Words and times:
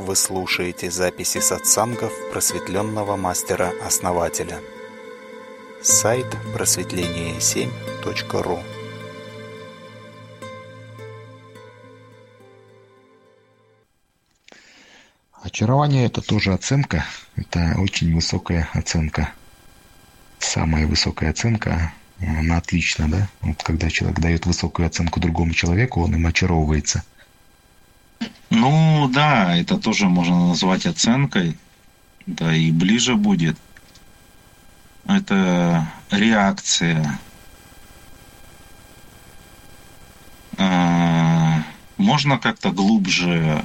Вы 0.00 0.16
слушаете 0.16 0.90
записи 0.90 1.38
сатсангов 1.40 2.12
просветленного 2.32 3.16
мастера-основателя. 3.16 4.58
Сайт 5.82 6.24
просветление7.ру 6.54 8.60
Очарование– 15.42 16.06
это 16.08 16.22
тоже 16.22 16.54
оценка, 16.54 17.04
это 17.36 17.74
очень 17.78 18.14
высокая 18.14 18.70
оценка. 18.72 19.34
Самая 20.38 20.86
высокая 20.86 21.28
оценка, 21.28 21.92
она 22.20 22.56
отлична, 22.56 23.06
да? 23.06 23.28
Вот 23.42 23.62
когда 23.62 23.90
человек 23.90 24.18
дает 24.18 24.46
высокую 24.46 24.86
оценку 24.86 25.20
другому 25.20 25.52
человеку, 25.52 26.00
он 26.00 26.14
им 26.14 26.26
очаровывается. 26.26 27.04
Ну 28.50 29.08
да, 29.08 29.56
это 29.56 29.78
тоже 29.78 30.06
можно 30.08 30.48
назвать 30.48 30.86
оценкой, 30.86 31.56
да 32.26 32.54
и 32.54 32.72
ближе 32.72 33.14
будет. 33.14 33.56
Это 35.06 35.86
реакция. 36.10 37.18
А, 40.58 41.62
можно 41.96 42.38
как-то 42.38 42.70
глубже 42.70 43.64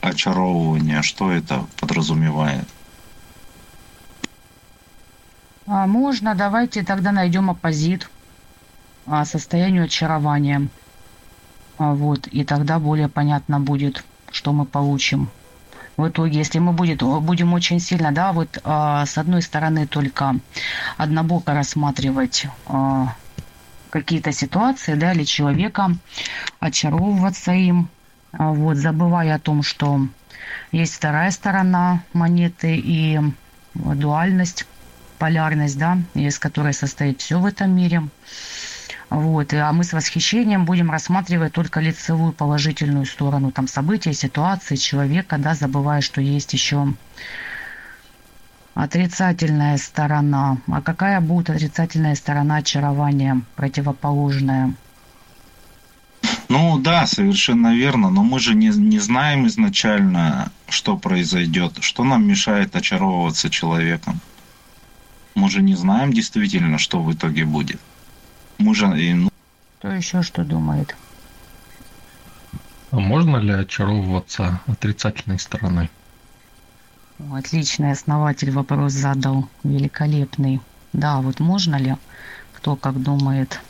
очаровывание, 0.00 1.02
что 1.02 1.30
это 1.30 1.66
подразумевает? 1.78 2.66
А 5.66 5.86
можно, 5.86 6.34
давайте 6.34 6.82
тогда 6.84 7.12
найдем 7.12 7.50
оппозит 7.50 8.08
а, 9.06 9.24
состоянию 9.24 9.84
очарования. 9.84 10.68
А, 11.78 11.94
вот, 11.94 12.26
и 12.26 12.44
тогда 12.44 12.78
более 12.78 13.08
понятно 13.08 13.60
будет, 13.60 14.04
что 14.30 14.52
мы 14.52 14.64
получим. 14.64 15.28
В 15.96 16.08
итоге, 16.08 16.38
если 16.38 16.58
мы 16.58 16.72
будет, 16.72 17.02
будем 17.02 17.54
очень 17.54 17.80
сильно, 17.80 18.12
да, 18.12 18.32
вот 18.32 18.58
а, 18.64 19.06
с 19.06 19.16
одной 19.16 19.40
стороны 19.40 19.86
только 19.86 20.36
однобоко 20.98 21.54
рассматривать 21.54 22.46
а, 22.66 23.14
какие-то 23.90 24.32
ситуации, 24.32 24.94
да, 24.94 25.12
или 25.12 25.24
человека, 25.24 25.96
очаровываться 26.60 27.52
им, 27.52 27.88
а, 28.32 28.52
вот, 28.52 28.76
забывая 28.76 29.36
о 29.36 29.38
том, 29.38 29.62
что 29.62 30.06
есть 30.70 30.94
вторая 30.94 31.30
сторона 31.30 32.02
монеты 32.12 32.76
и 32.76 33.18
дуальность, 33.74 34.66
полярность, 35.18 35.78
да, 35.78 35.98
из 36.14 36.38
которой 36.38 36.74
состоит 36.74 37.20
все 37.22 37.38
в 37.38 37.46
этом 37.46 37.74
мире. 37.74 38.02
Вот. 39.10 39.54
А 39.54 39.72
мы 39.72 39.84
с 39.84 39.92
восхищением 39.92 40.64
будем 40.64 40.90
рассматривать 40.90 41.52
только 41.52 41.80
лицевую 41.80 42.32
положительную 42.32 43.06
сторону 43.06 43.52
там 43.52 43.68
события, 43.68 44.12
ситуации, 44.12 44.76
человека, 44.76 45.38
да, 45.38 45.54
забывая, 45.54 46.00
что 46.00 46.20
есть 46.20 46.52
еще 46.52 46.92
отрицательная 48.74 49.78
сторона. 49.78 50.58
А 50.66 50.82
какая 50.82 51.20
будет 51.20 51.50
отрицательная 51.50 52.14
сторона 52.14 52.56
очарования, 52.56 53.42
противоположная? 53.54 54.74
Ну 56.48 56.78
да, 56.78 57.06
совершенно 57.06 57.74
верно, 57.74 58.10
но 58.10 58.22
мы 58.22 58.38
же 58.38 58.54
не, 58.54 58.68
не 58.68 58.98
знаем 58.98 59.46
изначально, 59.46 60.50
что 60.68 60.96
произойдет, 60.96 61.78
что 61.80 62.04
нам 62.04 62.26
мешает 62.26 62.76
очаровываться 62.76 63.50
человеком. 63.50 64.20
Мы 65.34 65.50
же 65.50 65.62
не 65.62 65.74
знаем 65.74 66.12
действительно, 66.12 66.78
что 66.78 67.02
в 67.02 67.12
итоге 67.12 67.44
будет. 67.44 67.80
Мы 68.58 68.74
же... 68.74 68.86
Ну... 68.86 69.30
Кто 69.78 69.88
еще 69.88 70.22
что 70.22 70.44
думает? 70.44 70.96
А 72.90 72.98
можно 72.98 73.36
ли 73.36 73.52
очаровываться 73.52 74.60
отрицательной 74.66 75.38
стороной? 75.38 75.90
Отличный 77.32 77.92
основатель 77.92 78.50
вопрос 78.50 78.92
задал, 78.92 79.48
великолепный. 79.64 80.60
Да, 80.92 81.20
вот 81.20 81.40
можно 81.40 81.76
ли? 81.76 81.96
Кто 82.54 82.76
как 82.76 83.02
думает? 83.02 83.60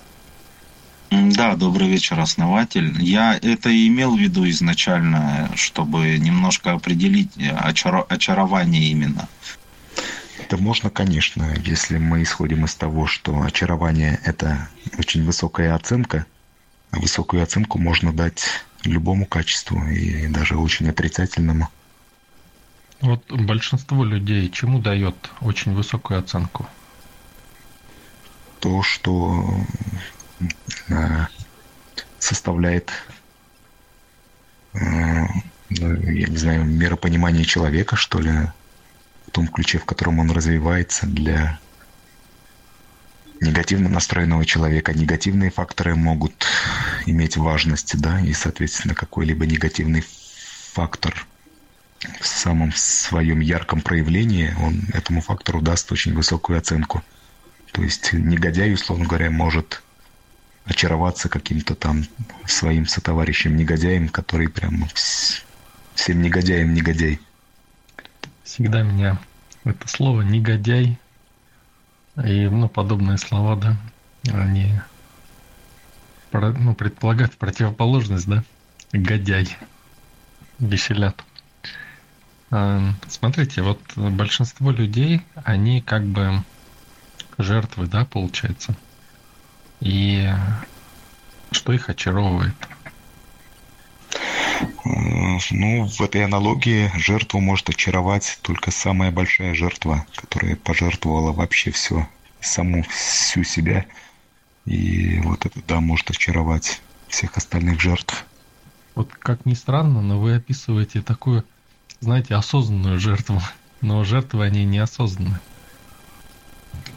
Да, 1.11 1.55
добрый 1.55 1.89
вечер, 1.89 2.19
основатель. 2.19 3.01
Я 3.01 3.39
это 3.41 3.71
и 3.71 3.87
имел 3.87 4.17
в 4.17 4.19
виду 4.19 4.49
изначально, 4.51 5.51
чтобы 5.55 6.19
немножко 6.19 6.73
определить 6.73 7.37
очаро- 7.37 8.07
очарование 8.09 8.85
именно. 8.91 9.29
Это 10.47 10.59
можно, 10.59 10.91
конечно, 10.91 11.57
если 11.65 11.99
мы 11.99 12.23
исходим 12.23 12.67
из 12.67 12.77
того, 12.77 13.09
что 13.09 13.43
очарование– 13.43 14.21
это 14.25 14.69
очень 14.97 15.25
высокая 15.25 15.75
оценка. 15.75 16.25
А 16.93 17.01
высокую 17.01 17.43
оценку 17.43 17.81
можно 17.81 18.13
дать 18.13 18.47
любому 18.85 19.27
качеству, 19.27 19.85
и 19.89 20.29
даже 20.29 20.57
очень 20.57 20.89
отрицательному. 20.89 21.69
Вот 23.01 23.29
большинство 23.29 24.05
людей 24.05 24.49
чему 24.49 24.79
дает 24.79 25.17
очень 25.41 25.75
высокую 25.75 26.21
оценку? 26.21 26.65
То, 28.61 28.85
что 28.85 29.53
составляет, 32.21 32.93
ну, 34.73 35.27
я 35.71 36.29
не 36.29 36.37
знаю, 36.37 36.65
миропонимание 36.67 37.45
человека, 37.45 37.97
что 37.97 38.21
ли, 38.21 38.33
том 39.37 39.49
ключе, 39.49 39.77
в 39.77 39.85
котором 39.85 40.19
он 40.19 40.31
развивается 40.31 41.07
для 41.07 41.59
негативно 43.43 43.91
настроенного 43.91 44.47
человека. 44.47 44.95
Негативные 44.95 45.51
факторы 45.51 45.95
могут 45.95 46.47
иметь 47.05 47.37
важность, 47.37 48.01
да, 48.01 48.19
и, 48.19 48.33
соответственно, 48.33 48.95
какой-либо 48.95 49.45
негативный 49.45 50.03
фактор 50.73 51.27
в 52.19 52.27
самом 52.27 52.73
своем 52.75 53.41
ярком 53.41 53.83
проявлении, 53.83 54.55
он 54.59 54.85
этому 54.95 55.21
фактору 55.21 55.61
даст 55.61 55.93
очень 55.93 56.15
высокую 56.15 56.59
оценку. 56.59 57.05
То 57.73 57.83
есть 57.83 58.15
негодяй, 58.15 58.73
условно 58.73 59.05
говоря, 59.05 59.31
может 59.31 59.83
очароваться 60.65 61.29
каким-то 61.29 61.75
там 61.75 62.07
своим 62.47 62.87
сотоварищем 62.87 63.55
негодяем, 63.55 64.09
который 64.09 64.49
прям 64.49 64.89
всем 64.95 66.23
негодяем 66.23 66.73
негодяй. 66.73 67.21
Всегда 68.47 68.83
меня 68.83 69.19
это 69.65 69.89
слово 69.89 70.23
негодяй 70.23 71.01
и 72.25 72.47
ну, 72.47 72.69
подобные 72.69 73.19
слова, 73.19 73.57
да, 73.57 73.77
они 74.33 74.73
ну, 76.31 76.73
предполагают 76.77 77.37
противоположность, 77.37 78.29
да, 78.29 78.45
годяй, 78.93 79.49
веселят. 80.61 81.25
А, 82.53 82.93
смотрите, 83.09 83.63
вот 83.63 83.81
большинство 83.97 84.71
людей, 84.71 85.23
они 85.35 85.83
как 85.83 86.05
бы 86.05 86.45
жертвы, 87.39 87.89
да, 87.89 88.05
получается. 88.05 88.77
И 89.81 90.33
что 91.51 91.73
их 91.73 91.91
очаровывает? 91.91 92.55
Ну, 94.85 95.87
в 95.87 96.01
этой 96.01 96.25
аналогии 96.25 96.91
жертву 96.97 97.41
может 97.41 97.69
очаровать 97.69 98.39
только 98.43 98.71
самая 98.71 99.11
большая 99.11 99.55
жертва, 99.55 100.07
которая 100.15 100.57
пожертвовала 100.57 101.33
вообще 101.33 101.71
все, 101.71 102.09
саму 102.41 102.83
всю 102.85 103.45
себя. 103.45 103.87
И 104.65 105.21
вот 105.21 105.47
это, 105.47 105.61
да, 105.67 105.81
может 105.81 106.11
очаровать 106.11 106.81
всех 107.09 107.37
остальных 107.37 107.81
жертв. 107.81 108.25
Вот 108.95 109.13
как 109.13 109.45
ни 109.45 109.55
странно, 109.55 110.01
но 110.01 110.19
вы 110.19 110.35
описываете 110.35 111.03
такую, 111.03 111.45
знаете, 112.01 112.35
осознанную 112.35 112.99
жертву. 112.99 113.41
Но 113.83 114.03
жертвы, 114.05 114.45
они 114.45 114.65
неосознанны. 114.65 115.39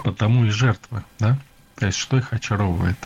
Потому 0.03 0.45
и 0.45 0.49
жертвы, 0.49 1.03
да? 1.19 1.37
То 1.75 1.87
есть 1.87 1.97
что 1.97 2.17
их 2.17 2.33
очаровывает? 2.33 2.97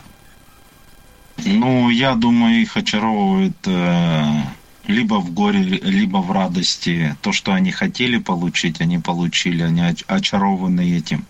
Ну, 1.36 1.90
я 1.90 2.14
думаю, 2.14 2.62
их 2.62 2.76
очаровывает 2.76 3.56
э, 3.66 4.42
либо 4.86 5.14
в 5.14 5.32
горе, 5.32 5.62
либо 5.62 6.18
в 6.18 6.30
радости. 6.30 7.16
То, 7.22 7.32
что 7.32 7.52
они 7.52 7.72
хотели 7.72 8.18
получить, 8.18 8.80
они 8.80 8.98
получили, 8.98 9.62
они 9.62 9.82
очарованы 10.06 10.96
этим. 10.96 11.26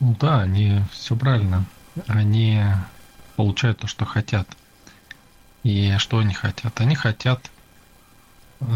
Ну 0.00 0.16
да, 0.18 0.42
они 0.42 0.80
все 0.90 1.14
правильно. 1.14 1.64
Они 2.06 2.62
получают 3.36 3.78
то, 3.80 3.86
что 3.86 4.04
хотят. 4.04 4.48
И 5.62 5.94
что 5.98 6.18
они 6.18 6.34
хотят? 6.34 6.80
Они 6.80 6.94
хотят 6.94 7.50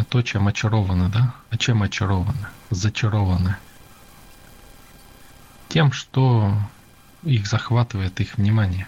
то, 0.08 0.22
чем 0.22 0.48
очарованы, 0.48 1.08
да? 1.08 1.34
А 1.50 1.56
чем 1.56 1.82
очарованы? 1.82 2.46
Зачарованы. 2.70 3.56
Тем, 5.68 5.92
что 5.92 6.56
их 7.22 7.46
захватывает 7.46 8.20
их 8.20 8.36
внимание. 8.36 8.86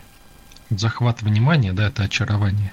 Захват 0.70 1.22
внимания, 1.22 1.72
да, 1.72 1.88
это 1.88 2.02
очарование. 2.04 2.72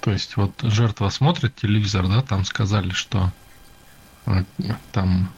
То 0.00 0.10
есть 0.10 0.36
вот 0.36 0.52
жертва 0.62 1.08
смотрит 1.08 1.56
телевизор, 1.56 2.08
да, 2.08 2.22
там 2.22 2.44
сказали, 2.44 2.90
что 2.90 3.32
э, 4.26 4.44
там 4.92 5.30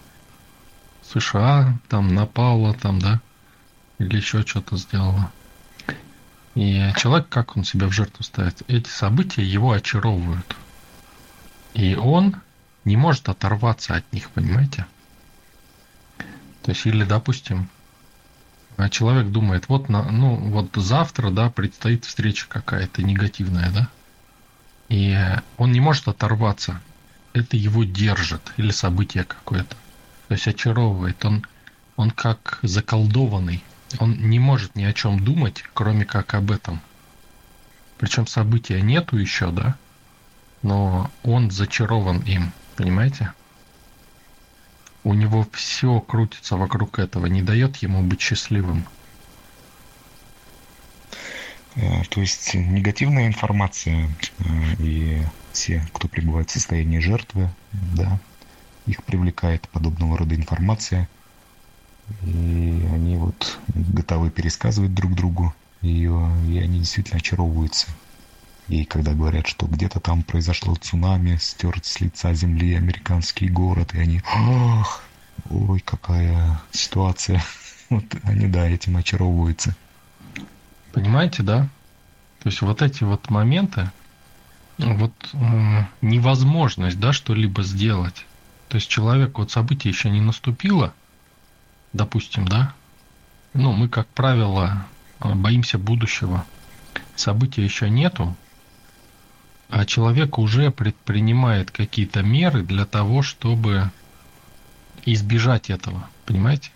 США 1.03 1.79
там 1.89 2.15
напала, 2.15 2.75
там, 2.75 2.99
да, 2.99 3.21
или 3.99 4.17
еще 4.17 4.43
что-то 4.43 4.77
сделала. 4.77 5.31
И 6.55 6.91
человек, 6.97 7.29
как 7.29 7.57
он 7.57 7.65
себя 7.65 7.87
в 7.87 7.93
жертву 7.93 8.25
ставит? 8.25 8.63
Эти 8.67 8.89
события 8.89 9.43
его 9.43 9.73
очаровывают. 9.73 10.57
И 11.75 11.95
он 11.95 12.37
не 12.85 12.97
может 12.97 13.29
оторваться 13.29 13.95
от 13.95 14.11
них, 14.13 14.31
понимаете? 14.31 14.87
То 16.63 16.73
есть, 16.73 16.87
или, 16.87 17.05
допустим, 17.05 17.69
человек 18.91 19.29
думает, 19.29 19.69
вот, 19.69 19.89
на, 19.89 20.03
ну, 20.03 20.37
вот 20.37 20.71
завтра, 20.75 21.31
да, 21.31 21.51
предстоит 21.51 22.05
встреча 22.05 22.47
какая-то 22.49 23.03
негативная, 23.03 23.71
да, 23.71 23.89
и 24.89 25.19
он 25.57 25.73
не 25.73 25.81
может 25.81 26.09
оторваться. 26.09 26.81
Это 27.33 27.57
его 27.57 27.85
держит, 27.85 28.53
или 28.57 28.71
событие 28.71 29.25
какое-то. 29.25 29.77
То 30.29 30.35
есть 30.35 30.49
очаровывает. 30.49 31.23
Он, 31.25 31.45
он 31.97 32.11
как 32.11 32.59
заколдованный. 32.63 33.63
Он 33.99 34.13
не 34.29 34.39
может 34.39 34.75
ни 34.75 34.85
о 34.85 34.93
чем 34.93 35.23
думать, 35.23 35.65
кроме 35.75 36.05
как 36.05 36.35
об 36.35 36.51
этом. 36.51 36.81
Причем 37.99 38.27
события 38.27 38.81
нету 38.81 39.17
еще, 39.17 39.51
да? 39.51 39.77
Но 40.63 41.11
он 41.23 41.51
зачарован 41.51 42.21
им, 42.21 42.53
понимаете? 42.77 43.33
У 45.07 45.15
него 45.15 45.47
все 45.53 46.01
крутится 46.01 46.57
вокруг 46.57 46.99
этого, 46.99 47.27
не 47.27 47.41
дает 47.41 47.77
ему 47.77 48.03
быть 48.03 48.21
счастливым. 48.21 48.85
Э, 51.77 52.03
то 52.11 52.21
есть 52.21 52.53
негативная 52.55 53.29
информация 53.29 54.11
э, 54.41 54.43
и 54.81 55.23
все, 55.53 55.87
кто 55.93 56.09
пребывает 56.09 56.51
в 56.51 56.53
состоянии 56.53 56.99
жертвы, 56.99 57.49
да, 57.73 58.19
их 58.87 59.05
привлекает 59.05 59.69
подобного 59.69 60.19
рода 60.19 60.35
информация, 60.35 61.09
и 62.25 62.85
они 62.93 63.17
вот 63.17 63.61
готовы 63.69 64.31
пересказывать 64.31 64.93
друг 64.93 65.15
другу 65.15 65.55
ее, 65.83 66.33
и 66.49 66.59
они 66.59 66.81
действительно 66.81 67.19
очаровываются. 67.19 67.87
И 68.69 68.85
когда 68.85 69.13
говорят, 69.13 69.47
что 69.47 69.67
где-то 69.67 70.01
там 70.01 70.23
произошло 70.23 70.75
цунами, 70.75 71.37
стерт 71.37 71.85
с 71.85 72.01
лица 72.01 72.35
земли 72.35 72.75
американский 72.75 73.49
город, 73.49 73.95
и 73.95 74.01
они, 74.01 74.21
ах, 74.27 75.03
ой, 75.51 75.81
какая 75.81 76.61
ситуация. 76.73 77.43
Вот 77.89 78.03
они, 78.25 78.49
да, 78.49 78.69
этим 78.69 78.97
очаровываются. 78.97 79.77
Понимаете, 80.93 81.45
да? 81.45 81.69
То 82.41 82.49
есть 82.49 82.61
вот 82.61 82.83
эти 82.83 83.05
вот 83.05 83.31
моменты, 83.31 83.93
вот 84.79 85.13
э, 85.35 85.85
невозможность, 86.01 86.99
да, 86.99 87.13
что-либо 87.13 87.63
сделать. 87.63 88.27
То 88.69 88.75
есть 88.79 88.89
человек, 88.89 89.39
вот 89.39 89.53
событие 89.53 89.93
еще 89.93 90.11
не 90.11 90.21
наступило, 90.21 90.95
допустим, 91.93 92.49
да, 92.49 92.75
ну, 93.55 93.71
мы, 93.73 93.89
как 93.89 94.09
правило, 94.09 94.85
э, 95.21 95.33
боимся 95.33 95.79
будущего. 95.79 96.45
События 97.15 97.63
еще 97.63 97.89
нету, 97.89 98.37
а 99.69 99.85
человек 99.85 100.39
уже 100.39 100.71
предпринимает 100.71 101.71
какие-то 101.71 102.23
меры 102.23 102.63
для 102.63 102.87
того, 102.87 103.23
чтобы 103.23 103.91
избежать 105.05 105.71
этого, 105.71 106.09
понимаете? 106.25 106.71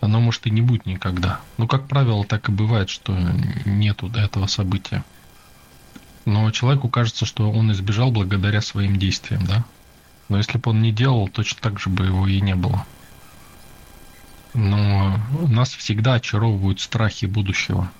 оно 0.00 0.20
может 0.20 0.46
и 0.46 0.50
не 0.50 0.62
будет 0.62 0.86
никогда. 0.86 1.40
Ну, 1.58 1.66
как 1.66 1.86
правило, 1.86 2.24
так 2.24 2.48
и 2.48 2.52
бывает, 2.52 2.88
что 2.88 3.16
нету 3.64 4.10
этого 4.12 4.46
события. 4.46 5.04
Но 6.24 6.50
человеку 6.50 6.88
кажется, 6.88 7.26
что 7.26 7.50
он 7.50 7.72
избежал 7.72 8.10
благодаря 8.10 8.60
своим 8.60 8.96
действиям, 8.96 9.46
да? 9.46 9.64
Но 10.28 10.38
если 10.38 10.58
бы 10.58 10.70
он 10.70 10.80
не 10.80 10.92
делал, 10.92 11.28
точно 11.28 11.60
так 11.60 11.78
же 11.80 11.90
бы 11.90 12.06
его 12.06 12.26
и 12.26 12.40
не 12.40 12.54
было. 12.54 12.86
Но 14.54 15.18
нас 15.48 15.70
всегда 15.70 16.14
очаровывают 16.14 16.80
страхи 16.80 17.26
будущего. 17.26 17.90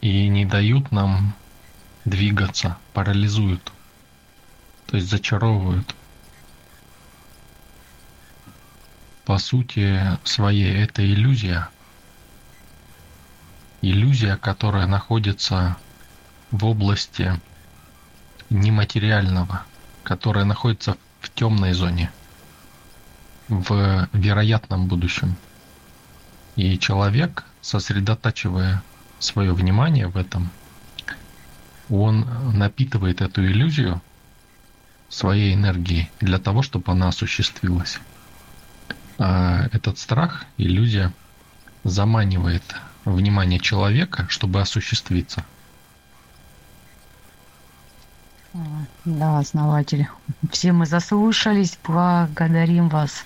И 0.00 0.28
не 0.28 0.44
дают 0.44 0.92
нам 0.92 1.34
двигаться, 2.04 2.78
парализуют. 2.92 3.72
То 4.86 4.96
есть 4.96 5.08
зачаровывают. 5.08 5.94
по 9.30 9.38
сути 9.38 10.18
своей 10.24 10.74
это 10.82 11.06
иллюзия. 11.06 11.68
Иллюзия, 13.80 14.36
которая 14.36 14.88
находится 14.88 15.76
в 16.50 16.64
области 16.64 17.40
нематериального, 18.50 19.62
которая 20.02 20.44
находится 20.44 20.96
в 21.20 21.30
темной 21.32 21.74
зоне, 21.74 22.10
в 23.46 24.08
вероятном 24.12 24.88
будущем. 24.88 25.36
И 26.56 26.76
человек, 26.76 27.44
сосредотачивая 27.60 28.82
свое 29.20 29.52
внимание 29.52 30.08
в 30.08 30.16
этом, 30.16 30.50
он 31.90 32.26
напитывает 32.54 33.20
эту 33.20 33.44
иллюзию 33.44 34.00
своей 35.08 35.54
энергией 35.54 36.10
для 36.20 36.38
того, 36.38 36.62
чтобы 36.62 36.92
она 36.92 37.08
осуществилась. 37.08 37.98
А, 39.18 39.66
этот 39.72 39.98
страх, 39.98 40.46
иллюзия 40.56 41.12
заманивает 41.84 42.62
внимание 43.04 43.58
человека, 43.58 44.26
чтобы 44.28 44.60
осуществиться. 44.60 45.44
Да, 49.04 49.38
основатель. 49.38 50.08
Все 50.50 50.72
мы 50.72 50.86
заслушались, 50.86 51.78
благодарим 51.84 52.88
вас 52.88 53.24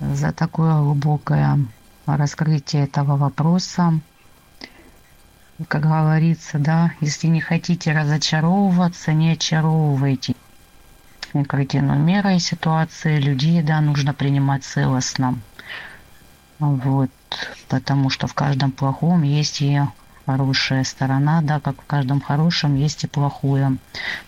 за 0.00 0.32
такое 0.32 0.74
глубокое 0.74 1.58
раскрытие 2.06 2.84
этого 2.84 3.16
вопроса. 3.16 4.00
Как 5.68 5.82
говорится, 5.82 6.58
да, 6.58 6.92
если 7.00 7.26
не 7.26 7.40
хотите 7.40 7.92
разочаровываться, 7.92 9.12
не 9.12 9.32
очаровывайте 9.32 10.34
картину 11.46 11.94
мира 11.96 12.34
и 12.34 12.38
ситуации 12.38 13.18
людей, 13.18 13.62
да, 13.62 13.80
нужно 13.80 14.14
принимать 14.14 14.64
целостно. 14.64 15.38
Вот, 16.58 17.10
потому 17.68 18.10
что 18.10 18.26
в 18.26 18.34
каждом 18.34 18.70
плохом 18.70 19.22
есть 19.22 19.62
и 19.62 19.80
хорошая 20.26 20.84
сторона, 20.84 21.40
да, 21.42 21.58
как 21.58 21.80
в 21.82 21.86
каждом 21.86 22.20
хорошем 22.20 22.76
есть 22.76 23.04
и 23.04 23.08
плохое. 23.08 23.76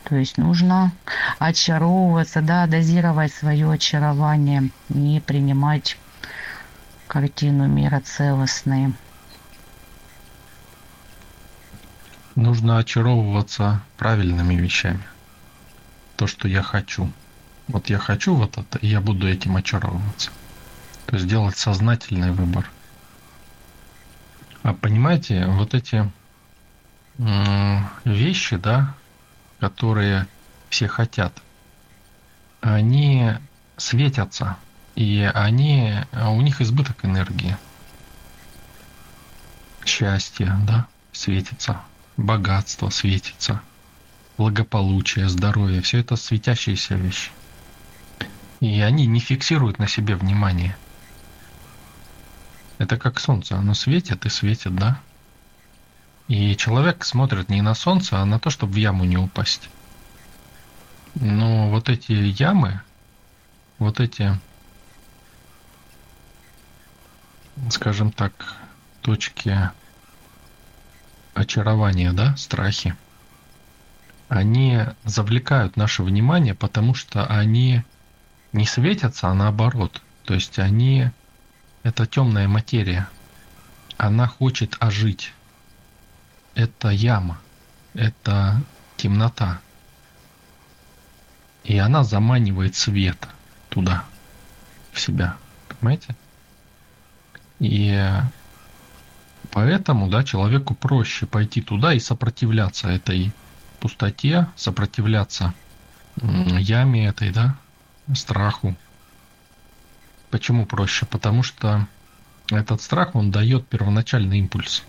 То 0.05 0.17
есть 0.17 0.39
нужно 0.39 0.93
очаровываться, 1.39 2.43
да, 2.43 2.67
дозировать 2.67 3.33
свое 3.33 3.71
очарование 3.71 4.71
и 4.89 5.23
принимать 5.25 5.97
картину 7.07 7.67
мира 7.67 8.01
целостной. 8.01 8.95
Нужно 12.35 12.79
очаровываться 12.79 13.81
правильными 13.97 14.55
вещами 14.55 15.05
то, 16.17 16.27
что 16.27 16.49
я 16.49 16.63
хочу. 16.63 17.13
Вот 17.69 17.89
я 17.91 17.99
хочу 17.99 18.35
вот 18.35 18.59
это, 18.59 18.79
и 18.79 18.89
я 18.89 19.01
буду 19.01 19.29
этим 19.29 19.57
очаровываться. 19.57 20.31
То 21.07 21.17
есть 21.17 21.29
делать 21.29 21.57
сознательный 21.57 22.33
выбор. 22.33 22.71
А 24.63 24.75
понимаете, 24.75 25.47
вот 25.47 25.75
эти 25.75 26.11
вещи, 28.05 28.57
да, 28.57 28.95
которые 29.61 30.27
все 30.71 30.89
хотят, 30.89 31.33
они 32.61 33.33
светятся, 33.77 34.57
и 34.95 35.31
они, 35.35 35.95
у 36.13 36.41
них 36.41 36.61
избыток 36.61 37.05
энергии. 37.05 37.57
Счастье, 39.85 40.57
да, 40.67 40.87
светится, 41.13 41.81
богатство 42.17 42.91
светится– 42.91 43.61
благополучие, 44.37 45.29
здоровье, 45.29 45.81
все 45.81 46.01
это 46.01 46.17
светящиеся 46.17 46.95
вещи. 46.95 47.31
И 48.61 48.81
они 48.81 49.07
не 49.07 49.21
фиксируют 49.21 49.79
на 49.79 49.87
себе 49.87 50.17
внимание. 50.17 50.77
Это 52.79 52.97
как 52.97 53.21
солнце, 53.21 53.57
оно 53.57 53.75
светит 53.75 54.27
и 54.27 54.29
светит, 54.29 54.75
да? 54.75 55.01
И 56.27 56.57
человек 56.57 57.05
смотрит 57.05 57.49
не 57.49 57.63
на 57.63 57.75
солнце, 57.75 58.21
а 58.21 58.25
на 58.25 58.39
то, 58.39 58.51
чтобы 58.51 58.73
в 58.73 58.77
яму 58.77 59.05
не 59.05 59.17
упасть. 59.17 59.69
Но 61.15 61.71
вот 61.71 61.89
эти 61.89 62.13
ямы, 62.13 62.81
вот 63.79 64.01
эти, 64.01 64.41
скажем 67.71 68.11
так, 68.11 68.57
точки 69.03 69.71
очарования, 71.35 72.13
да, 72.13 72.37
страхи– 72.37 72.95
они 74.29 74.81
завлекают 75.05 75.77
наше 75.77 76.03
внимание, 76.03 76.55
потому 76.55 76.95
что 76.95 77.27
они 77.27 77.85
не 78.53 78.67
светятся, 78.67 79.29
а 79.29 79.35
наоборот. 79.35 80.03
То 80.25 80.35
есть 80.35 80.59
они 80.59 81.11
это 81.83 82.07
темная 82.07 82.49
материя. 82.49 83.09
Она 83.97 84.27
хочет 84.27 84.77
ожить. 84.81 85.33
Это 86.55 86.89
яма. 86.89 87.39
Это 87.93 88.61
темнота. 88.97 89.61
И 91.63 91.79
она 91.79 92.05
заманивает 92.05 92.75
свет 92.75 93.29
туда, 93.69 94.05
в 94.93 95.01
себя. 95.01 95.37
Понимаете? 95.69 96.17
И 97.61 98.11
Поэтому, 99.55 100.09
да, 100.09 100.25
человеку 100.25 100.75
проще 100.75 101.27
пойти 101.27 101.63
туда 101.63 101.95
и 101.95 102.01
сопротивляться 102.01 102.89
этой 102.89 103.33
пустоте, 103.79 104.49
сопротивляться 104.57 105.55
яме 106.17 107.07
этой, 107.07 107.31
да, 107.31 107.57
страху. 108.17 108.75
Почему 110.31 110.67
проще? 110.67 111.07
Потому 111.07 111.45
что 111.45 111.87
этот 112.51 112.83
страх, 112.83 113.15
он 113.15 113.31
дает 113.31 113.69
первоначальный 113.69 114.41
импульс, 114.41 114.83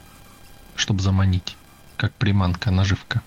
чтобы 0.76 1.00
заманить, 1.00 1.58
как 1.96 2.12
приманка, 2.14 2.72
наживка. 2.72 3.22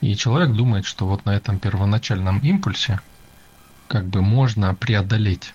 И 0.00 0.16
человек 0.16 0.56
думает, 0.56 0.86
что 0.86 1.06
вот 1.06 1.26
на 1.26 1.36
этом 1.36 1.58
первоначальном 1.58 2.38
импульсе 2.38 3.00
как 3.86 4.06
бы 4.06 4.22
можно 4.22 4.74
преодолеть. 4.74 5.52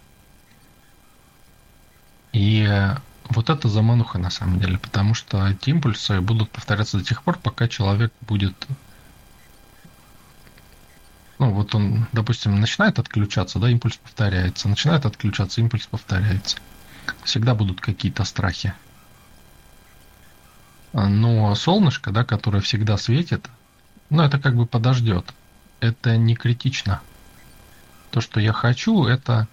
И 2.31 2.93
вот 3.30 3.50
это 3.50 3.68
замануха 3.70 4.18
на 4.18 4.30
самом 4.30 4.60
деле, 4.60 4.77
потому 4.77 5.13
что 5.13 5.48
эти 5.48 5.70
импульсы 5.70 6.22
будут 6.22 6.50
повторяться 6.51 6.98
до 6.98 7.03
тех 7.03 7.24
пор, 7.24 7.38
пока 7.39 7.68
человек 7.68 8.12
будет 8.22 8.56
ну, 11.44 11.51
вот 11.51 11.75
он, 11.75 12.08
допустим, 12.13 12.60
начинает 12.62 13.00
отключаться, 13.00 13.60
да, 13.60 13.70
импульс 13.70 13.98
повторяется, 13.98 14.70
начинает 14.70 15.06
отключаться, 15.06 15.60
импульс 15.60 15.86
повторяется. 15.88 16.56
Всегда 17.25 17.53
будут 17.53 17.82
какие-то 17.82 18.24
страхи. 18.24 18.74
Но 20.94 21.53
солнышко, 21.56 22.12
да, 22.12 22.24
которое 22.24 22.62
всегда 22.62 22.96
светит, 22.96 23.50
ну, 24.10 24.24
это 24.24 24.39
как 24.39 24.56
бы 24.56 24.65
подождет. 24.65 25.34
Это 25.82 26.15
не 26.15 26.36
критично. 26.36 27.01
То, 28.12 28.22
что 28.22 28.39
я 28.39 28.53
хочу, 28.53 29.03
это, 29.06 29.50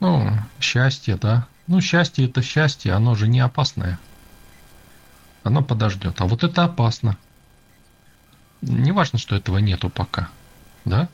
ну, 0.00 0.36
счастье, 0.58 1.16
да. 1.16 1.46
Ну, 1.66 1.80
счастье 1.80 2.26
это 2.26 2.42
счастье, 2.42 2.92
оно 2.92 3.14
же 3.14 3.28
не 3.28 3.40
опасное. 3.40 3.98
Оно 5.42 5.62
подождет. 5.62 6.20
А 6.20 6.26
вот 6.26 6.44
это 6.44 6.64
опасно. 6.64 7.16
Не 8.62 8.92
важно, 8.92 9.18
что 9.18 9.36
этого 9.36 9.58
нету 9.58 9.90
пока 9.90 10.30
да, 10.84 11.08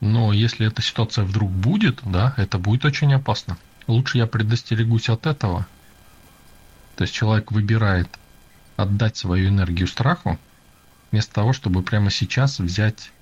но 0.00 0.32
если 0.32 0.66
эта 0.66 0.82
ситуация 0.82 1.24
вдруг 1.24 1.50
будет, 1.50 2.00
да, 2.04 2.34
это 2.36 2.58
будет 2.58 2.84
очень 2.84 3.12
опасно. 3.14 3.56
Лучше 3.86 4.18
я 4.18 4.26
предостерегусь 4.26 5.08
от 5.08 5.26
этого. 5.26 5.66
То 6.96 7.02
есть 7.02 7.14
человек 7.14 7.52
выбирает 7.52 8.08
отдать 8.76 9.16
свою 9.16 9.48
энергию 9.48 9.86
страху, 9.86 10.38
вместо 11.10 11.32
того, 11.32 11.52
чтобы 11.52 11.82
прямо 11.82 12.10
сейчас 12.10 12.58
взять 12.58 13.12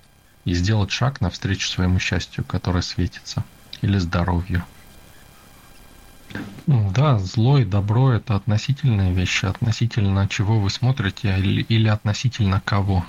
и 0.45 0.53
сделать 0.53 0.91
шаг 0.91 1.21
навстречу 1.21 1.67
своему 1.67 1.99
счастью, 1.99 2.43
которое 2.43 2.81
светится, 2.81 3.43
или 3.81 3.97
здоровью. 3.97 4.63
Ну, 6.65 6.91
да, 6.91 7.19
зло 7.19 7.57
и 7.57 7.65
добро– 7.65 8.11
это 8.13 8.35
относительные 8.35 9.13
вещи, 9.13 9.45
относительно 9.45 10.29
чего 10.29 10.59
вы 10.59 10.69
смотрите 10.69 11.37
или, 11.37 11.87
относительно 11.87 12.61
кого. 12.61 13.05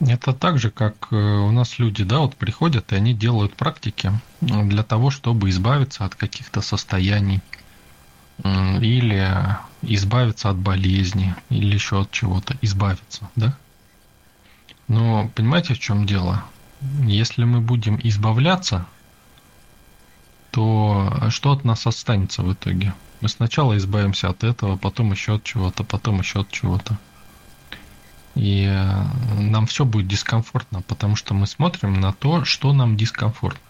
Это 0.00 0.32
так 0.32 0.58
же, 0.58 0.70
как 0.70 1.08
э, 1.10 1.16
у 1.16 1.50
нас 1.52 1.78
люди, 1.78 2.04
да, 2.04 2.18
вот 2.18 2.36
приходят 2.36 2.92
и 2.92 2.96
они 2.96 3.14
делают 3.14 3.54
практики 3.54 4.12
для 4.40 4.82
того, 4.82 5.10
чтобы 5.10 5.48
избавиться 5.48 6.04
от 6.04 6.14
каких-то 6.14 6.60
состояний 6.60 7.40
или 8.44 9.56
избавиться 9.82 10.50
от 10.50 10.58
болезни 10.58 11.34
или 11.48 11.74
еще 11.74 12.02
от 12.02 12.10
чего-то, 12.10 12.56
избавиться, 12.60 13.30
да? 13.36 13.56
Но 14.88 15.28
понимаете, 15.34 15.74
в 15.74 15.78
чем 15.78 16.06
дело? 16.06 16.44
Если 17.04 17.44
мы 17.44 17.60
будем 17.60 17.98
избавляться, 18.02 18.86
то 20.56 21.28
что 21.28 21.52
от 21.52 21.64
нас 21.64 21.86
останется 21.86 22.42
в 22.42 22.50
итоге? 22.50 22.94
Мы 23.20 23.28
сначала 23.28 23.76
избавимся 23.76 24.30
от 24.30 24.42
этого, 24.42 24.78
потом 24.78 25.12
еще 25.12 25.34
от 25.34 25.44
чего-то, 25.44 25.84
потом 25.84 26.20
еще 26.20 26.40
от 26.40 26.50
чего-то. 26.50 26.96
И 28.34 28.64
э, 28.64 29.02
нам 29.38 29.66
все 29.66 29.84
будет 29.84 30.08
дискомфортно, 30.08 30.80
потому 30.80 31.14
что 31.14 31.34
мы 31.34 31.46
смотрим 31.46 32.00
на 32.00 32.14
то, 32.14 32.46
что 32.46 32.72
нам 32.72 32.96
дискомфортно. 32.96 33.60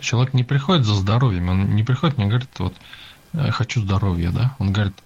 Человек 0.00 0.34
не 0.34 0.44
приходит 0.44 0.84
за 0.84 0.96
здоровьем, 0.96 1.48
он 1.48 1.74
не 1.74 1.82
приходит 1.82 2.18
мне 2.18 2.26
говорит, 2.26 2.50
вот, 2.58 2.74
«Э, 3.32 3.50
хочу 3.52 3.80
здоровья, 3.80 4.32
да? 4.32 4.54
Он 4.58 4.70
говорит, 4.70 4.98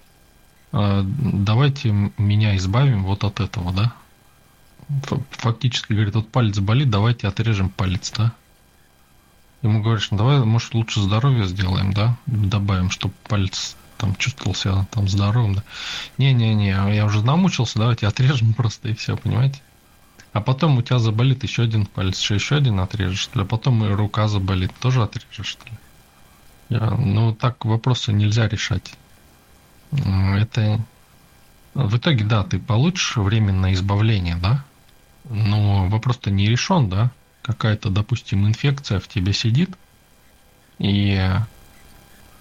«Э, 0.72 1.02
давайте 1.04 1.92
меня 2.18 2.56
избавим 2.56 3.04
вот 3.04 3.22
от 3.22 3.38
этого, 3.38 3.72
да? 3.72 3.92
Фактически 5.30 5.92
говорит, 5.92 6.16
вот 6.16 6.32
палец 6.32 6.58
болит, 6.58 6.90
давайте 6.90 7.28
отрежем 7.28 7.68
палец, 7.70 8.10
да? 8.10 8.32
Ему 9.62 9.82
говоришь, 9.82 10.10
ну 10.10 10.18
давай, 10.18 10.40
может, 10.40 10.74
лучше 10.74 11.00
здоровье 11.00 11.46
сделаем, 11.46 11.92
да? 11.92 12.16
Добавим, 12.26 12.90
чтобы 12.90 13.14
палец 13.28 13.76
там 13.98 14.14
чувствовал 14.16 14.54
себя 14.54 14.86
там 14.90 15.08
здоровым. 15.08 15.54
Да. 15.54 15.62
Не-не-не, 16.18 16.94
я 16.94 17.04
уже 17.04 17.24
намучился, 17.24 17.78
давайте 17.78 18.06
отрежем 18.06 18.54
просто 18.54 18.88
и 18.88 18.94
все, 18.94 19.16
понимаете? 19.16 19.60
А 20.32 20.40
потом 20.42 20.76
у 20.76 20.82
тебя 20.82 20.98
заболит 20.98 21.42
еще 21.42 21.62
один 21.62 21.86
палец, 21.86 22.20
еще, 22.20 22.34
еще 22.34 22.56
один 22.56 22.78
отрежешь, 22.80 23.20
что 23.20 23.38
ли? 23.38 23.44
А 23.44 23.48
потом 23.48 23.84
и 23.84 23.88
рука 23.88 24.28
заболит, 24.28 24.74
тоже 24.80 25.02
отрежешь, 25.02 25.46
что 25.46 25.64
ли? 25.66 25.72
Я, 26.68 26.90
ну, 26.90 27.32
так 27.32 27.64
вопросы 27.64 28.12
нельзя 28.12 28.48
решать. 28.48 28.92
Это... 29.92 30.80
В 31.72 31.96
итоге, 31.96 32.24
да, 32.24 32.42
ты 32.42 32.58
получишь 32.58 33.16
временное 33.16 33.74
избавление, 33.74 34.36
да? 34.36 34.64
Но 35.24 35.88
вопрос-то 35.88 36.30
не 36.30 36.48
решен, 36.48 36.88
да? 36.88 37.10
Какая-то, 37.46 37.90
допустим, 37.90 38.44
инфекция 38.44 38.98
в 38.98 39.06
тебе 39.06 39.32
сидит, 39.32 39.70
и 40.78 41.30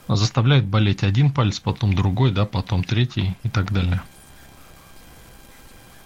заставляет 0.08 0.66
болеть 0.66 1.04
один 1.04 1.32
палец, 1.32 1.60
потом 1.60 1.94
другой, 1.94 2.32
да, 2.32 2.46
потом 2.48 2.84
третий 2.84 3.36
и 3.44 3.50
так 3.50 3.72
далее. 3.72 4.02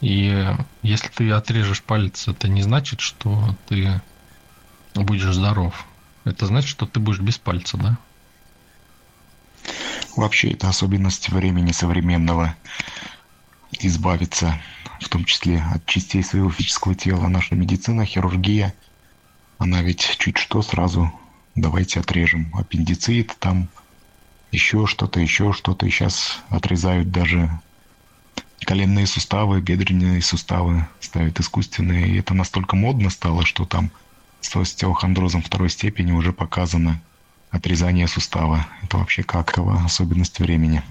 И 0.02 0.54
если 0.82 1.08
ты 1.08 1.32
отрежешь 1.32 1.82
палец, 1.82 2.28
это 2.28 2.50
не 2.50 2.62
значит, 2.62 3.00
что 3.00 3.56
ты 3.70 4.02
будешь 4.96 5.34
здоров. 5.34 5.86
Это 6.26 6.46
значит, 6.46 6.70
что 6.70 6.86
ты 6.86 7.00
будешь 7.00 7.22
без 7.22 7.38
пальца, 7.38 7.78
да? 7.78 7.98
Вообще, 10.18 10.52
это 10.52 10.68
особенность 10.68 11.30
времени 11.30 11.72
современного. 11.72 12.54
Избавиться, 13.72 14.60
в 15.00 15.08
том 15.08 15.24
числе 15.24 15.62
от 15.62 15.86
частей 15.86 16.22
своего 16.22 16.50
физического 16.50 16.96
тела. 16.96 17.30
Наша 17.30 17.56
медицина, 17.56 18.04
хирургия, 18.04 18.74
она 19.60 19.82
ведь 19.84 20.18
чуть 20.18 20.38
что 20.38 20.62
сразу 20.62 21.12
давайте 21.54 22.00
отрежем 22.00 22.50
аппендицит, 22.56 23.36
там 23.40 23.68
еще 24.52 24.88
что-то, 24.88 25.20
еще 25.20 25.54
что-то. 25.54 25.86
И 25.86 25.90
сейчас 25.92 26.40
отрезают 26.50 27.12
даже 27.12 27.52
коленные 28.62 29.06
суставы, 29.06 29.62
бедренные 29.62 30.22
суставы 30.22 30.88
ставят 31.02 31.40
искусственные. 31.40 32.08
И 32.08 32.20
это 32.20 32.34
настолько 32.34 32.76
модно 32.76 33.10
стало, 33.10 33.46
что 33.46 33.66
там 33.66 33.92
с 34.42 34.56
остеохондрозом 34.56 35.44
второй 35.44 35.70
степени 35.70 36.14
уже 36.14 36.32
показано 36.32 37.02
отрезание 37.52 38.08
сустава. 38.08 38.66
Это 38.82 38.98
вообще 38.98 39.24
как 39.24 39.58
особенность 39.58 40.40
времени. 40.40 40.82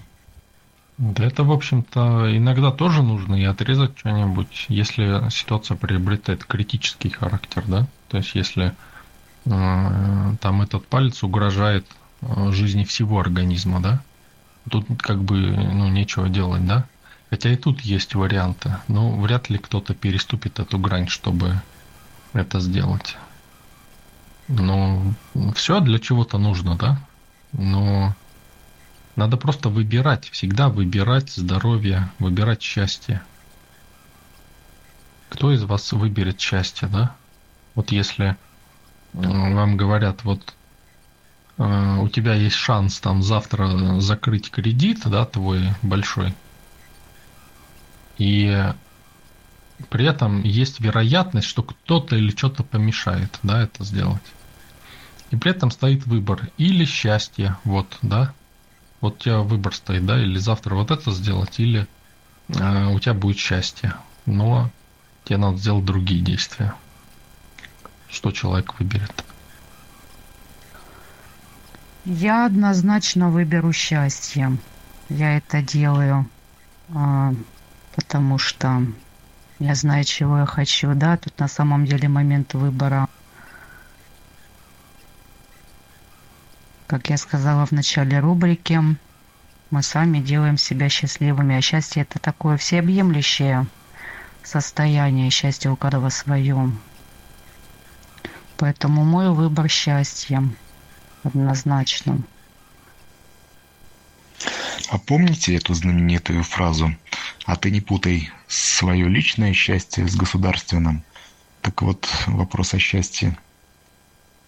Да 0.99 1.25
это, 1.25 1.45
в 1.45 1.52
общем-то, 1.52 2.37
иногда 2.37 2.73
тоже 2.73 3.02
нужно 3.02 3.37
и 3.37 3.45
отрезать 3.45 3.97
что-нибудь, 3.99 4.67
если 4.69 5.28
ситуация 5.31 5.76
приобретает 5.76 6.45
критический 6.45 7.09
характер, 7.09 7.64
да? 7.67 7.87
То 8.09 8.17
есть 8.17 8.35
если 8.35 8.75
э, 9.47 10.35
там 10.40 10.62
этот 10.62 10.87
палец 10.87 11.23
угрожает 11.23 11.87
Э, 12.23 12.50
жизни 12.52 12.85
всего 12.85 13.21
организма, 13.21 13.81
да? 13.81 14.00
Тут 14.71 14.87
как 15.00 15.23
бы, 15.23 15.37
ну, 15.37 15.88
нечего 15.88 16.28
делать, 16.28 16.67
да? 16.67 16.85
Хотя 17.31 17.50
и 17.52 17.57
тут 17.57 17.81
есть 17.83 18.14
варианты, 18.14 18.76
но 18.88 19.12
вряд 19.12 19.50
ли 19.50 19.59
кто-то 19.59 19.95
переступит 19.95 20.59
эту 20.59 20.78
грань, 20.78 21.09
чтобы 21.09 21.61
это 22.33 22.61
сделать. 22.61 23.17
Но 24.49 25.14
все 25.55 25.81
для 25.81 25.99
чего-то 25.99 26.38
нужно, 26.38 26.76
да? 26.76 26.99
Но 27.52 28.14
надо 29.19 29.37
просто 29.37 29.69
выбирать, 29.69 30.29
всегда 30.31 30.69
выбирать 30.69 31.31
здоровье, 31.31 32.11
выбирать 32.19 32.63
счастье. 32.63 33.23
Кто 35.29 35.53
из 35.53 35.63
вас 35.65 35.93
выберет 35.93 36.41
счастье, 36.41 36.89
да? 36.89 37.15
Вот 37.75 37.93
если 37.93 38.37
вам 39.13 39.77
говорят, 39.77 40.25
вот 40.25 40.55
Э, 41.59 41.99
у 42.01 42.09
тебя 42.09 42.35
есть 42.35 42.57
шанс 42.57 43.01
там 43.01 43.23
завтра 43.23 44.01
закрыть 44.01 44.51
кредит, 44.51 45.01
да, 45.05 45.27
твой 45.27 45.73
большой, 45.83 46.33
и 48.17 48.73
при 49.91 50.07
этом 50.07 50.43
есть 50.43 50.81
вероятность, 50.81 51.47
что 51.47 51.63
кто-то 51.63 52.17
или 52.17 52.31
что-то 52.31 52.63
помешает, 52.63 53.39
да, 53.43 53.63
это 53.63 53.85
сделать. 53.85 54.23
И 55.31 55.37
при 55.37 55.51
этом 55.51 55.71
стоит 55.71 56.07
выбор 56.07 56.49
или 56.57 56.85
счастье, 56.85 57.57
вот, 57.65 57.99
да, 58.03 58.33
вот 59.00 59.17
у 59.17 59.19
тебя 59.19 59.40
выбор 59.40 59.75
стоит, 59.75 60.05
да, 60.07 60.21
или 60.21 60.38
завтра 60.38 60.75
вот 60.75 60.90
это 60.90 61.11
сделать, 61.12 61.59
или 61.61 61.87
э, 62.49 62.87
у 62.87 62.99
тебя 62.99 63.14
будет 63.14 63.38
счастье, 63.38 63.95
но 64.26 64.71
тебе 65.25 65.38
надо 65.38 65.59
сделать 65.59 65.85
другие 65.85 66.21
действия. 66.21 66.75
Что 68.09 68.31
человек 68.33 68.78
выберет? 68.78 69.25
Я 72.05 72.47
однозначно 72.47 73.28
выберу 73.28 73.73
счастье. 73.73 74.57
я 75.11 75.37
это 75.37 75.61
делаю, 75.61 76.26
а, 76.95 77.35
потому 77.95 78.38
что 78.38 78.83
я 79.59 79.75
знаю, 79.75 80.05
чего 80.05 80.38
я 80.38 80.47
хочу, 80.47 80.95
да, 80.95 81.17
тут 81.17 81.38
на 81.38 81.49
самом 81.49 81.85
деле 81.85 82.09
момент 82.09 82.55
выбора. 82.55 83.09
Как 86.88 87.11
я 87.11 87.18
сказала 87.18 87.66
в 87.66 87.73
начале 87.73 88.18
рубрики, 88.18 88.80
мы 89.71 89.83
сами 89.83 90.21
делаем 90.21 90.57
себя 90.57 90.88
счастливыми, 90.88 91.54
а 91.54 91.61
счастье 91.61 92.00
это 92.00 92.18
такое 92.18 92.57
всеобъемлющее 92.57 93.66
состояние, 94.42 95.28
счастье 95.28 95.71
у 95.71 95.76
каждого 95.76 96.09
свое. 96.09 96.73
Поэтому 98.57 99.04
мой 99.04 99.28
выбор 99.35 99.68
счастья 99.68 100.42
однозначно. 101.25 102.23
А 104.88 104.97
помните 104.97 105.57
эту 105.57 105.75
знаменитую 105.75 106.42
фразу 106.42 106.97
«А 107.45 107.57
ты 107.57 107.71
не 107.71 107.83
путай 107.83 108.30
свое 108.47 109.07
личное 109.11 109.52
счастье 109.52 110.09
с 110.09 110.16
государственным»? 110.16 111.04
Так 111.61 111.83
вот, 111.83 112.09
вопрос 112.28 112.73
о 112.73 112.78
счастье. 112.78 113.37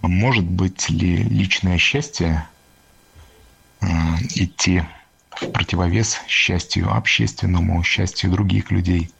Может 0.02 0.44
быть 0.44 0.88
ли 0.88 1.16
личное 1.16 1.78
счастье 1.78 2.46
э, 3.80 3.86
идти 4.34 4.82
в 5.30 5.48
противовес 5.48 6.20
счастью 6.26 6.92
общественному, 6.92 7.82
счастью 7.82 8.30
других 8.30 8.70
людей? 8.70 9.10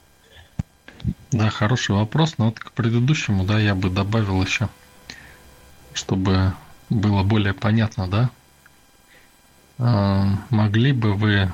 Да, 1.30 1.50
хороший 1.50 1.94
вопрос, 1.94 2.38
но 2.38 2.46
вот 2.46 2.58
к 2.58 2.72
предыдущему, 2.72 3.44
да, 3.44 3.58
я 3.58 3.74
бы 3.74 3.90
добавил 3.90 4.42
еще, 4.42 4.68
чтобы 5.92 6.54
было 6.88 7.22
более 7.22 7.54
понятно, 7.54 8.08
да, 8.08 8.30
а, 9.78 10.26
могли 10.50 10.92
бы 10.92 11.14
вы 11.14 11.52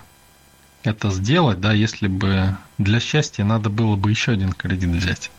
это 0.82 1.10
сделать, 1.10 1.60
да, 1.60 1.72
если 1.72 2.08
бы 2.08 2.56
для 2.78 3.00
счастья 3.00 3.44
надо 3.44 3.70
было 3.70 3.96
бы 3.96 4.10
еще 4.10 4.32
один 4.32 4.52
кредит 4.52 4.90
взять. 4.90 5.30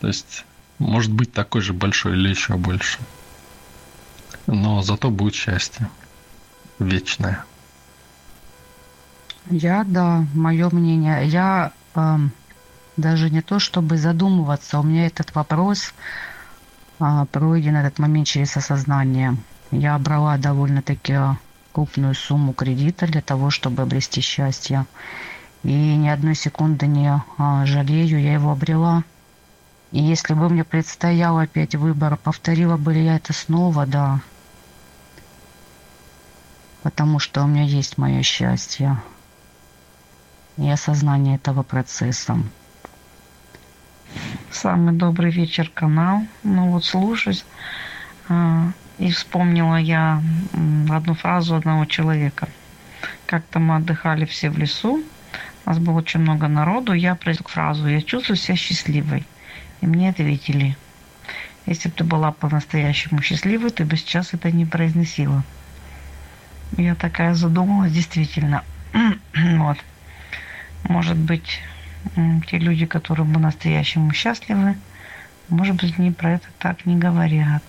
То 0.00 0.08
есть, 0.08 0.44
может 0.78 1.12
быть 1.12 1.32
такой 1.32 1.60
же 1.60 1.72
большой 1.72 2.12
или 2.12 2.28
еще 2.28 2.54
больше. 2.54 2.98
Но 4.46 4.82
зато 4.82 5.10
будет 5.10 5.34
счастье 5.34 5.88
вечное. 6.78 7.44
Я, 9.50 9.84
да, 9.84 10.26
мое 10.34 10.68
мнение. 10.70 11.26
Я 11.26 11.72
э, 11.94 12.18
даже 12.96 13.30
не 13.30 13.40
то, 13.40 13.58
чтобы 13.58 13.96
задумываться, 13.96 14.78
у 14.78 14.82
меня 14.82 15.06
этот 15.06 15.34
вопрос 15.34 15.94
э, 17.00 17.26
пройден 17.32 17.76
этот 17.76 17.98
момент 17.98 18.26
через 18.26 18.56
осознание. 18.56 19.36
Я 19.70 19.98
брала 19.98 20.36
довольно-таки 20.36 21.18
крупную 21.72 22.14
сумму 22.14 22.52
кредита 22.52 23.06
для 23.06 23.20
того, 23.20 23.50
чтобы 23.50 23.82
обрести 23.82 24.20
счастье. 24.20 24.86
И 25.62 25.72
ни 25.72 26.08
одной 26.08 26.34
секунды 26.34 26.86
не 26.86 27.22
а, 27.36 27.66
жалею, 27.66 28.20
я 28.20 28.34
его 28.34 28.52
обрела. 28.52 29.04
И 29.90 30.00
если 30.00 30.34
бы 30.34 30.48
мне 30.48 30.64
предстоял 30.64 31.38
опять 31.38 31.74
выбор, 31.74 32.16
повторила 32.16 32.76
бы 32.76 32.92
ли 32.92 33.04
я 33.04 33.16
это 33.16 33.32
снова, 33.32 33.86
да. 33.86 34.20
Потому 36.82 37.18
что 37.18 37.42
у 37.42 37.46
меня 37.46 37.64
есть 37.64 37.98
мое 37.98 38.22
счастье. 38.22 39.00
И 40.58 40.68
осознание 40.68 41.36
этого 41.36 41.62
процесса. 41.62 42.38
Самый 44.50 44.94
добрый 44.94 45.30
вечер, 45.30 45.70
канал. 45.72 46.22
Ну 46.42 46.70
вот 46.70 46.84
слушаюсь. 46.84 47.44
А, 48.28 48.70
и 48.98 49.10
вспомнила 49.10 49.76
я 49.76 50.22
одну 50.90 51.14
фразу 51.14 51.54
одного 51.54 51.84
человека. 51.86 52.48
Как-то 53.26 53.58
мы 53.58 53.76
отдыхали 53.76 54.24
все 54.24 54.50
в 54.50 54.58
лесу, 54.58 55.02
у 55.64 55.68
нас 55.68 55.78
было 55.78 55.98
очень 55.98 56.20
много 56.20 56.48
народу, 56.48 56.92
я 56.92 57.14
произнесла 57.14 57.50
фразу 57.50 57.86
«Я 57.86 58.02
чувствую 58.02 58.36
себя 58.36 58.56
счастливой». 58.56 59.26
И 59.80 59.86
мне 59.86 60.10
ответили 60.10 60.76
«Если 61.66 61.88
бы 61.88 61.94
ты 61.94 62.04
была 62.04 62.32
по-настоящему 62.32 63.22
счастливой, 63.22 63.70
ты 63.70 63.84
бы 63.84 63.96
сейчас 63.96 64.34
это 64.34 64.50
не 64.50 64.64
произносила». 64.64 65.42
Я 66.76 66.94
такая 66.94 67.34
задумалась, 67.34 67.92
действительно. 67.92 68.64
вот. 69.34 69.78
Может 70.84 71.16
быть, 71.16 71.60
те 72.46 72.58
люди, 72.58 72.86
которые 72.86 73.26
по-настоящему 73.32 74.12
счастливы, 74.12 74.76
может 75.48 75.76
быть, 75.76 75.98
они 75.98 76.10
про 76.10 76.32
это 76.32 76.46
так 76.58 76.84
не 76.86 76.96
говорят. 76.96 77.62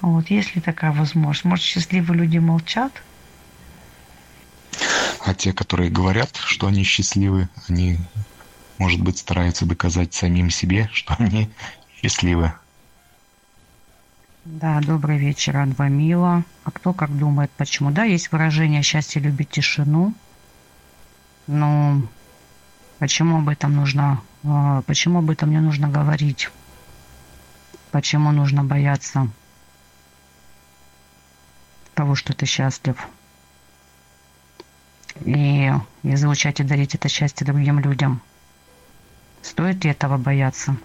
Вот, 0.00 0.28
есть 0.28 0.54
ли 0.54 0.60
такая 0.60 0.92
возможность? 0.92 1.44
Может, 1.44 1.64
счастливые 1.64 2.18
люди 2.18 2.38
молчат? 2.38 2.92
А 5.24 5.34
те, 5.34 5.52
которые 5.52 5.90
говорят, 5.90 6.36
что 6.36 6.68
они 6.68 6.84
счастливы, 6.84 7.48
они, 7.68 7.98
может 8.78 9.00
быть, 9.00 9.18
стараются 9.18 9.66
доказать 9.66 10.14
самим 10.14 10.50
себе, 10.50 10.88
что 10.92 11.14
они 11.18 11.50
счастливы. 12.00 12.52
Да, 14.44 14.80
добрый 14.80 15.18
вечер, 15.18 15.56
Анвамила. 15.56 16.44
А 16.64 16.70
кто 16.70 16.92
как 16.92 17.16
думает, 17.16 17.50
почему? 17.56 17.90
Да, 17.90 18.04
есть 18.04 18.30
выражение 18.30 18.82
«счастье 18.82 19.20
любит 19.20 19.50
тишину». 19.50 20.14
Но 21.48 22.02
почему 22.98 23.38
об 23.38 23.48
этом 23.48 23.74
нужно, 23.74 24.20
а, 24.44 24.82
почему 24.82 25.18
об 25.18 25.30
этом 25.30 25.50
не 25.50 25.60
нужно 25.60 25.88
говорить? 25.88 26.50
Почему 27.90 28.30
нужно 28.30 28.62
бояться 28.62 29.28
того, 31.96 32.14
что 32.14 32.34
ты 32.34 32.46
счастлив. 32.46 32.96
И 35.24 35.72
излучать 36.02 36.60
и 36.60 36.62
дарить 36.62 36.94
это 36.94 37.08
счастье 37.08 37.46
другим 37.46 37.80
людям. 37.80 38.20
Стоит 39.46 39.84
ли 39.84 39.92
этого 39.92 40.16
бояться? 40.16 40.76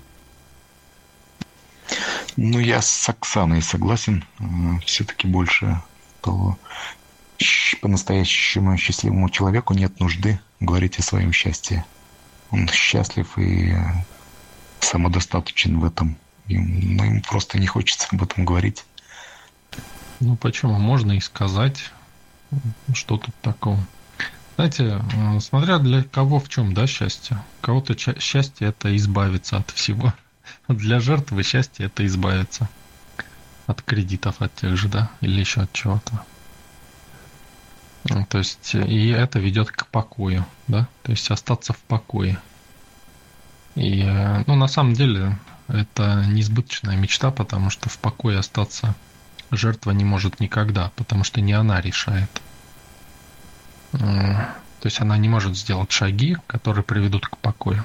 Ну, 2.38 2.60
я 2.60 2.80
с 2.82 3.10
Оксаной 3.10 3.63
согласен. 3.63 4.24
Э, 4.39 4.43
Все-таки 4.86 5.28
больше 5.28 5.82
того, 6.21 6.60
по-настоящему 7.82 8.78
счастливому 8.78 9.30
человеку 9.30 9.74
нет 9.74 10.00
нужды 10.00 10.39
говорить 10.60 11.00
о 11.00 11.02
своем 11.02 11.34
счастье. 11.34 11.84
Он 12.52 12.67
счастлив 12.67 13.36
и 13.39 13.76
самодостаточен 14.80 15.80
в 15.80 15.86
этом. 15.86 16.15
Но 16.47 17.06
ему 17.06 17.21
просто 17.24 17.58
не 17.58 17.65
хочется 17.65 18.08
об 18.12 18.21
этом 18.21 18.45
говорить. 18.45 18.86
Ну 20.19 20.36
почему? 20.36 20.78
Можно 20.78 21.13
и 21.13 21.19
сказать, 21.19 21.91
что 22.93 23.17
тут 23.17 23.34
такого. 23.41 23.80
Знаете, 24.62 25.02
э, 25.15 25.39
смотря 25.39 25.80
для 25.80 26.04
кого 26.04 26.39
в 26.39 26.47
чем, 26.47 26.76
да, 26.76 26.86
счастье. 26.86 27.43
Кого-то 27.62 27.97
счастье 27.97 28.67
это 28.67 28.95
избавиться 28.95 29.58
от 29.58 29.71
всего. 29.71 30.13
Для 30.67 31.00
жертвы 31.00 31.41
счастье 31.41 31.88
это 31.88 32.06
избавиться 32.06 32.69
от 33.65 33.82
кредитов, 33.82 34.39
от 34.39 34.54
тех 34.54 34.78
же, 34.78 34.88
да, 34.88 35.10
или 35.19 35.39
еще 35.39 35.62
от 35.62 35.74
чего-то. 35.74 36.12
То 38.30 38.38
есть, 38.38 38.76
и 38.76 39.08
это 39.08 39.39
ведет 39.39 39.71
к 39.71 39.88
покою, 39.88 40.45
да, 40.67 40.88
то 41.02 41.12
есть 41.12 41.32
остаться 41.32 41.74
в 41.74 41.80
покое. 41.80 42.38
И, 43.74 44.04
э, 44.04 44.43
ну, 44.45 44.54
на 44.54 44.67
самом 44.67 44.93
деле, 44.93 45.39
это 45.69 46.24
несбыточная 46.28 46.97
мечта, 46.97 47.32
потому 47.32 47.71
что 47.71 47.89
в 47.89 47.97
покое 47.97 48.38
остаться– 48.38 48.93
жертва 49.52 49.91
не 49.91 50.06
может 50.06 50.39
никогда, 50.39 50.91
потому 50.95 51.24
что 51.24 51.41
не 51.41 51.54
она 51.54 51.82
решает. 51.82 52.30
То 53.91 54.88
есть 54.88 54.99
она 55.01 55.17
не 55.17 55.30
может 55.30 55.56
сделать 55.58 55.91
шаги, 55.91 56.38
которые 56.47 56.84
приведут 56.84 57.27
к 57.27 57.38
покою. 57.38 57.84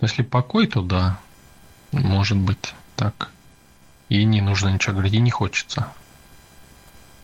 Если 0.00 0.22
покой, 0.22 0.66
то 0.66 0.82
да, 0.82 1.18
может 1.92 2.38
быть 2.38 2.74
так. 2.96 3.30
И 4.08 4.24
не 4.24 4.40
нужно 4.40 4.68
ничего 4.68 4.94
говорить, 4.94 5.14
и 5.14 5.20
не 5.20 5.30
хочется. 5.30 5.92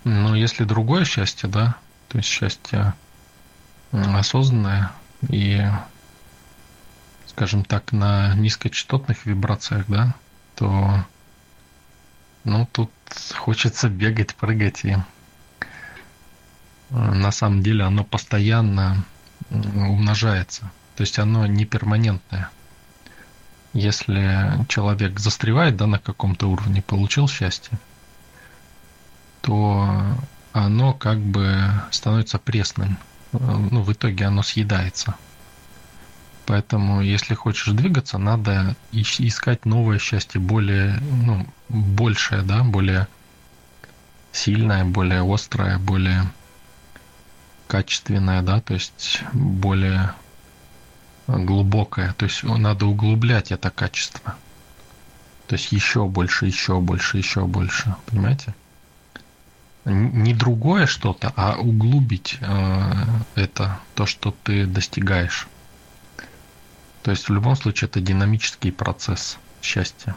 Но 0.04 0.34
если 0.34 0.64
другое 0.64 1.04
счастье, 1.04 1.48
да, 1.48 1.76
то 2.08 2.18
есть 2.18 2.28
счастье 2.28 2.94
осознанное 3.92 4.92
и, 5.28 5.64
скажем 7.26 7.64
так, 7.64 7.92
на 7.92 8.34
низкочастотных 8.34 9.26
вибрациях, 9.26 9.84
да, 9.86 10.14
то 10.56 11.04
ну, 12.44 12.68
тут 12.72 12.90
хочется 13.36 13.88
бегать, 13.88 14.34
прыгать, 14.34 14.84
и 14.84 14.96
на 16.92 17.32
самом 17.32 17.62
деле 17.62 17.84
оно 17.84 18.04
постоянно 18.04 19.04
умножается. 19.50 20.70
То 20.96 21.02
есть 21.02 21.18
оно 21.18 21.46
не 21.46 21.64
перманентное. 21.64 22.50
Если 23.72 24.50
человек 24.68 25.18
застревает 25.18 25.76
да, 25.76 25.86
на 25.86 25.98
каком-то 25.98 26.48
уровне, 26.48 26.82
получил 26.82 27.26
счастье, 27.28 27.78
то 29.40 29.88
оно 30.52 30.92
как 30.92 31.18
бы 31.18 31.70
становится 31.90 32.38
пресным. 32.38 32.98
Э, 33.32 33.38
ну, 33.38 33.82
в 33.82 33.90
итоге 33.92 34.26
оно 34.26 34.42
съедается. 34.42 35.14
Поэтому, 36.44 37.00
если 37.00 37.34
хочешь 37.34 37.72
двигаться, 37.72 38.18
надо 38.18 38.76
искать 38.92 39.64
новое 39.64 39.98
счастье, 39.98 40.40
более, 40.40 41.00
ну, 41.00 41.46
большее, 41.68 42.42
да, 42.42 42.62
более 42.62 43.06
сильное, 44.32 44.84
более 44.84 45.22
острое, 45.22 45.78
более 45.78 46.30
качественное, 47.72 48.42
да, 48.42 48.60
то 48.60 48.74
есть 48.74 49.22
более 49.32 50.12
глубокое. 51.26 52.12
То 52.12 52.26
есть 52.26 52.42
надо 52.42 52.84
углублять 52.84 53.50
это 53.50 53.70
качество. 53.70 54.36
То 55.46 55.54
есть 55.54 55.72
еще 55.72 56.06
больше, 56.06 56.44
еще 56.44 56.80
больше, 56.80 57.16
еще 57.16 57.46
больше. 57.46 57.96
Понимаете? 58.04 58.54
Не 59.86 60.34
другое 60.34 60.84
что-то, 60.84 61.32
а 61.34 61.56
углубить 61.56 62.36
э, 62.42 62.92
это, 63.36 63.80
то, 63.94 64.04
что 64.04 64.36
ты 64.44 64.66
достигаешь. 64.66 65.48
То 67.02 67.10
есть 67.10 67.26
в 67.26 67.32
любом 67.32 67.56
случае 67.56 67.88
это 67.88 68.02
динамический 68.02 68.70
процесс 68.70 69.38
счастья. 69.62 70.14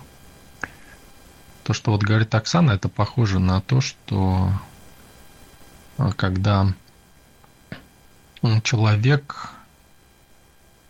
То, 1.64 1.72
что 1.72 1.92
вот 1.92 2.04
говорит 2.04 2.36
Оксана, 2.36 2.72
это 2.72 2.90
похоже 2.90 3.40
на 3.40 3.62
то, 3.62 3.80
что 3.80 4.52
э, 5.98 6.12
когда 6.18 6.74
человек 8.64 9.50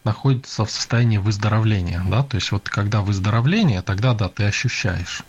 находится 0.04 0.66
в 0.66 0.72
состоянии 0.72 1.18
выздоровления, 1.18 2.04
да, 2.08 2.24
то 2.24 2.36
есть 2.36 2.52
вот 2.52 2.70
когда 2.70 3.02
выздоровление, 3.02 3.82
тогда 3.82 4.14
да, 4.14 4.30
ты 4.30 4.44
ощущаешь. 4.44 5.24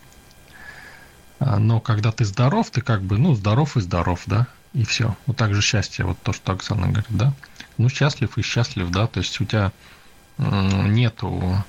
А, 1.39 1.57
но 1.57 1.79
когда 1.79 2.11
ты 2.11 2.25
здоров, 2.25 2.69
ты 2.69 2.81
как 2.81 3.01
бы, 3.01 3.17
ну, 3.17 3.33
здоров 3.33 3.75
и 3.75 3.81
здоров, 3.81 4.21
да, 4.25 4.47
и 4.73 4.83
все. 4.85 5.15
Вот 5.25 5.37
так 5.37 5.53
же 5.53 5.61
счастье, 5.61 6.05
вот 6.05 6.17
то, 6.21 6.33
что 6.33 6.53
Оксана 6.53 6.87
говорит, 6.87 7.05
да. 7.09 7.33
Ну, 7.77 7.89
счастлив 7.89 8.37
и 8.37 8.41
счастлив, 8.41 8.89
да, 8.91 9.07
то 9.07 9.19
есть 9.19 9.39
у 9.41 9.45
тебя 9.45 9.71
нету 10.37 11.63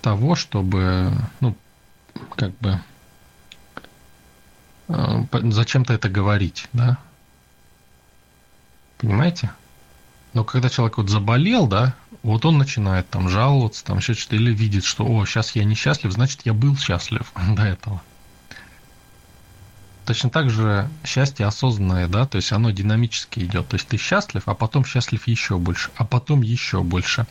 того, 0.00 0.34
чтобы, 0.34 1.12
ну, 1.40 1.54
как 2.36 2.56
бы, 2.58 2.80
а, 4.88 5.26
зачем-то 5.32 5.92
это 5.92 6.08
говорить, 6.08 6.66
да. 6.72 6.98
Понимаете? 8.98 9.50
Но 10.34 10.44
когда 10.44 10.68
человек 10.68 10.98
вот 10.98 11.08
заболел, 11.08 11.66
да, 11.66 11.94
вот 12.22 12.44
он 12.44 12.58
начинает 12.58 13.08
там 13.08 13.28
жаловаться, 13.28 13.84
там 13.84 13.98
еще 13.98 14.14
что-то, 14.14 14.36
или 14.36 14.52
видит, 14.52 14.84
что, 14.84 15.06
о, 15.06 15.24
сейчас 15.24 15.54
я 15.56 15.64
несчастлив, 15.64 16.12
значит, 16.12 16.42
я 16.44 16.52
был 16.52 16.76
счастлив 16.76 17.32
до 17.56 17.62
этого. 17.62 18.02
Точно 20.04 20.30
так 20.30 20.48
же 20.48 20.88
счастье 21.04 21.44
осознанное, 21.44 22.08
да, 22.08 22.26
то 22.26 22.36
есть 22.36 22.50
оно 22.52 22.70
динамически 22.70 23.40
идет. 23.40 23.68
То 23.68 23.74
есть 23.74 23.88
ты 23.88 23.98
счастлив, 23.98 24.42
а 24.46 24.54
потом 24.54 24.84
счастлив 24.84 25.26
еще 25.26 25.58
больше, 25.58 25.90
а 25.96 26.04
потом 26.04 26.42
еще 26.42 26.82
больше. 26.82 27.26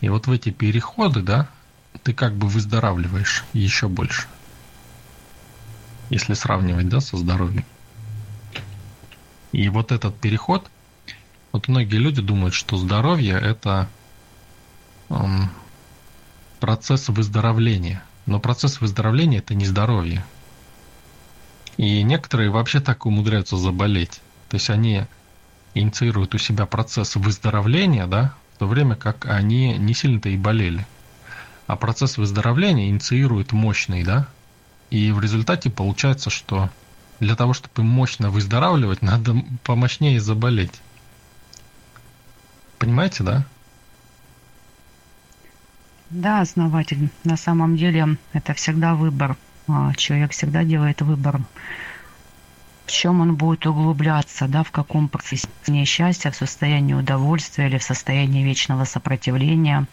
И 0.00 0.08
вот 0.08 0.26
в 0.26 0.32
эти 0.32 0.50
переходы, 0.50 1.20
да, 1.20 1.48
ты 2.02 2.14
как 2.14 2.34
бы 2.34 2.48
выздоравливаешь 2.48 3.44
еще 3.52 3.88
больше. 3.88 4.26
Если 6.08 6.34
сравнивать, 6.34 6.88
да, 6.88 7.00
со 7.00 7.16
здоровьем. 7.16 7.64
И 9.52 9.68
вот 9.68 9.92
этот 9.92 10.18
переход, 10.18 10.70
вот 11.54 11.68
многие 11.68 11.98
люди 11.98 12.20
думают, 12.20 12.52
что 12.52 12.76
здоровье 12.76 13.34
это 13.34 13.88
эм, 15.08 15.52
процесс 16.58 17.08
выздоровления. 17.08 18.02
Но 18.26 18.40
процесс 18.40 18.80
выздоровления 18.80 19.38
это 19.38 19.54
не 19.54 19.64
здоровье. 19.64 20.24
И 21.76 22.02
некоторые 22.02 22.50
вообще 22.50 22.80
так 22.80 23.06
умудряются 23.06 23.56
заболеть. 23.56 24.20
То 24.48 24.56
есть 24.56 24.68
они 24.68 25.04
инициируют 25.74 26.34
у 26.34 26.38
себя 26.38 26.66
процесс 26.66 27.14
выздоровления, 27.14 28.08
да, 28.08 28.34
в 28.56 28.58
то 28.58 28.66
время 28.66 28.96
как 28.96 29.26
они 29.26 29.78
не 29.78 29.94
сильно-то 29.94 30.30
и 30.30 30.36
болели. 30.36 30.84
А 31.68 31.76
процесс 31.76 32.18
выздоровления 32.18 32.88
инициирует 32.88 33.52
мощный, 33.52 34.02
да, 34.02 34.26
и 34.90 35.12
в 35.12 35.20
результате 35.20 35.70
получается, 35.70 36.30
что 36.30 36.68
для 37.20 37.36
того, 37.36 37.52
чтобы 37.52 37.84
мощно 37.84 38.30
выздоравливать, 38.30 39.02
надо 39.02 39.36
помощнее 39.62 40.20
заболеть. 40.20 40.80
Понимаете, 42.84 43.24
да? 43.24 43.46
Да, 46.10 46.42
основатель. 46.42 47.08
На 47.24 47.38
самом 47.38 47.76
деле 47.76 48.18
это 48.34 48.52
всегда 48.52 48.94
выбор. 48.94 49.38
А, 49.66 49.94
человек 49.94 50.32
всегда 50.32 50.64
делает 50.64 51.00
выбор. 51.00 51.40
В 52.84 52.90
чем 52.90 53.22
он 53.22 53.36
будет 53.36 53.66
углубляться, 53.66 54.46
да, 54.48 54.62
в 54.62 54.70
каком 54.70 55.08
процессе 55.08 55.48
счастья, 55.86 56.30
в 56.30 56.36
состоянии 56.36 56.92
удовольствия 56.92 57.68
или 57.68 57.78
в 57.78 57.82
состоянии 57.82 58.44
вечного 58.44 58.84
сопротивления 58.84 59.86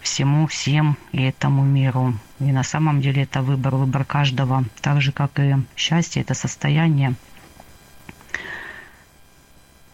всему, 0.00 0.46
всем 0.46 0.96
и 1.10 1.22
этому 1.22 1.64
миру. 1.64 2.14
И 2.38 2.52
на 2.52 2.62
самом 2.62 3.00
деле 3.00 3.24
это 3.24 3.42
выбор, 3.42 3.74
выбор 3.74 4.04
каждого. 4.04 4.64
Так 4.80 5.02
же, 5.02 5.10
как 5.10 5.40
и 5.40 5.56
счастье, 5.74 6.22
это 6.22 6.34
состояние, 6.34 7.14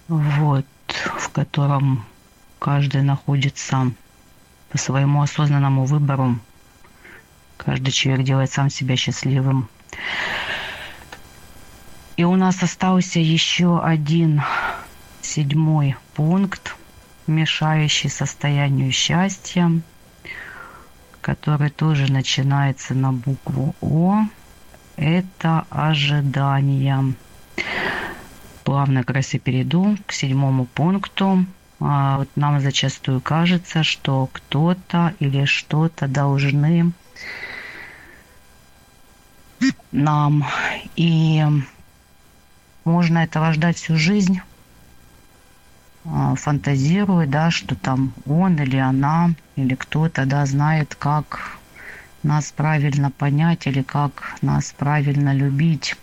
вот, 0.08 0.66
в 1.16 1.30
котором 1.30 2.04
каждый 2.58 3.02
находится 3.02 3.92
по 4.70 4.78
своему 4.78 5.22
осознанному 5.22 5.84
выбору. 5.84 6.38
Каждый 7.56 7.90
человек 7.90 8.26
делает 8.26 8.52
сам 8.52 8.70
себя 8.70 8.96
счастливым. 8.96 9.68
И 12.16 12.24
у 12.24 12.34
нас 12.36 12.62
остался 12.62 13.20
еще 13.20 13.80
один 13.80 14.42
седьмой 15.22 15.96
пункт, 16.14 16.76
мешающий 17.26 18.10
состоянию 18.10 18.90
счастья, 18.92 19.70
который 21.20 21.70
тоже 21.70 22.10
начинается 22.10 22.94
на 22.94 23.12
букву 23.12 23.74
О. 23.80 24.24
Это 24.96 25.64
ожидание. 25.70 27.14
Плавно 28.64 29.04
как 29.04 29.16
раз 29.16 29.34
и 29.34 29.38
перейду 29.38 29.96
к 30.06 30.12
седьмому 30.12 30.66
пункту. 30.66 31.46
А, 31.80 32.18
вот 32.18 32.28
нам 32.36 32.60
зачастую 32.60 33.20
кажется, 33.20 33.82
что 33.82 34.28
кто-то 34.32 35.14
или 35.20 35.44
что-то 35.44 36.08
должны 36.08 36.92
нам. 39.92 40.44
И 40.96 41.44
можно 42.84 43.18
этого 43.18 43.52
ждать 43.52 43.76
всю 43.76 43.96
жизнь, 43.96 44.40
а, 46.04 46.34
фантазируя, 46.34 47.26
да, 47.26 47.50
что 47.50 47.76
там 47.76 48.12
он 48.26 48.56
или 48.56 48.76
она, 48.76 49.30
или 49.56 49.74
кто-то, 49.74 50.26
да, 50.26 50.46
знает, 50.46 50.94
как 50.94 51.58
нас 52.22 52.50
правильно 52.50 53.10
понять 53.10 53.66
или 53.66 53.82
как 53.82 54.34
нас 54.42 54.74
правильно 54.76 55.32
любить. 55.32 55.96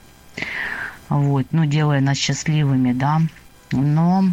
Вот, 1.09 1.47
ну, 1.51 1.65
делая 1.65 2.01
нас 2.01 2.17
счастливыми, 2.17 2.93
да. 2.93 3.21
Но 3.71 4.25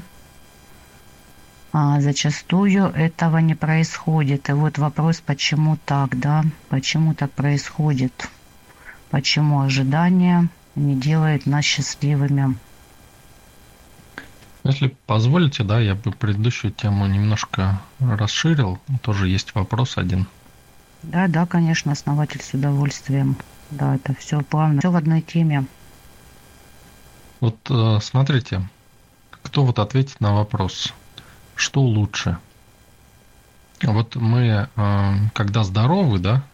а 1.73 2.01
зачастую 2.01 2.85
этого 2.93 3.39
не 3.39 3.55
происходит. 3.55 4.51
И 4.51 4.53
вот 4.53 4.79
вопрос, 4.79 5.23
почему 5.25 5.79
так, 5.85 6.19
да? 6.19 6.45
Почему 6.69 7.15
так 7.15 7.33
происходит? 7.33 8.29
Почему 9.11 9.61
ожидание 9.61 10.49
не 10.75 10.95
делает 10.95 11.47
нас 11.47 11.65
счастливыми? 11.65 12.57
Если 14.65 14.95
позволите, 15.07 15.65
да, 15.65 15.81
я 15.81 15.95
бы 15.95 16.13
предыдущую 16.13 16.73
тему 16.73 17.07
немножко 17.07 17.81
расширил. 17.99 18.79
Тоже 19.01 19.29
есть 19.29 19.55
вопрос 19.55 19.99
один. 19.99 20.27
Да, 21.03 21.27
да, 21.27 21.47
конечно, 21.47 21.93
основатель 21.93 22.41
с 22.43 22.55
удовольствием. 22.55 23.37
Да, 23.71 23.97
это 23.97 24.15
все 24.15 24.41
плавно, 24.43 24.81
все 24.81 24.91
в 24.91 24.97
одной 24.97 25.21
теме. 25.21 25.65
Вот 27.41 27.57
э, 27.71 27.99
смотрите, 28.01 28.69
кто 29.31 29.65
вот 29.65 29.81
ответит 29.81 30.21
на 30.21 30.35
вопрос, 30.35 30.95
что 31.57 31.81
лучше? 31.83 32.39
Вот 33.83 34.15
мы, 34.15 34.69
э, 34.75 35.15
когда 35.35 35.65
здоровы, 35.65 36.19
да, 36.19 36.45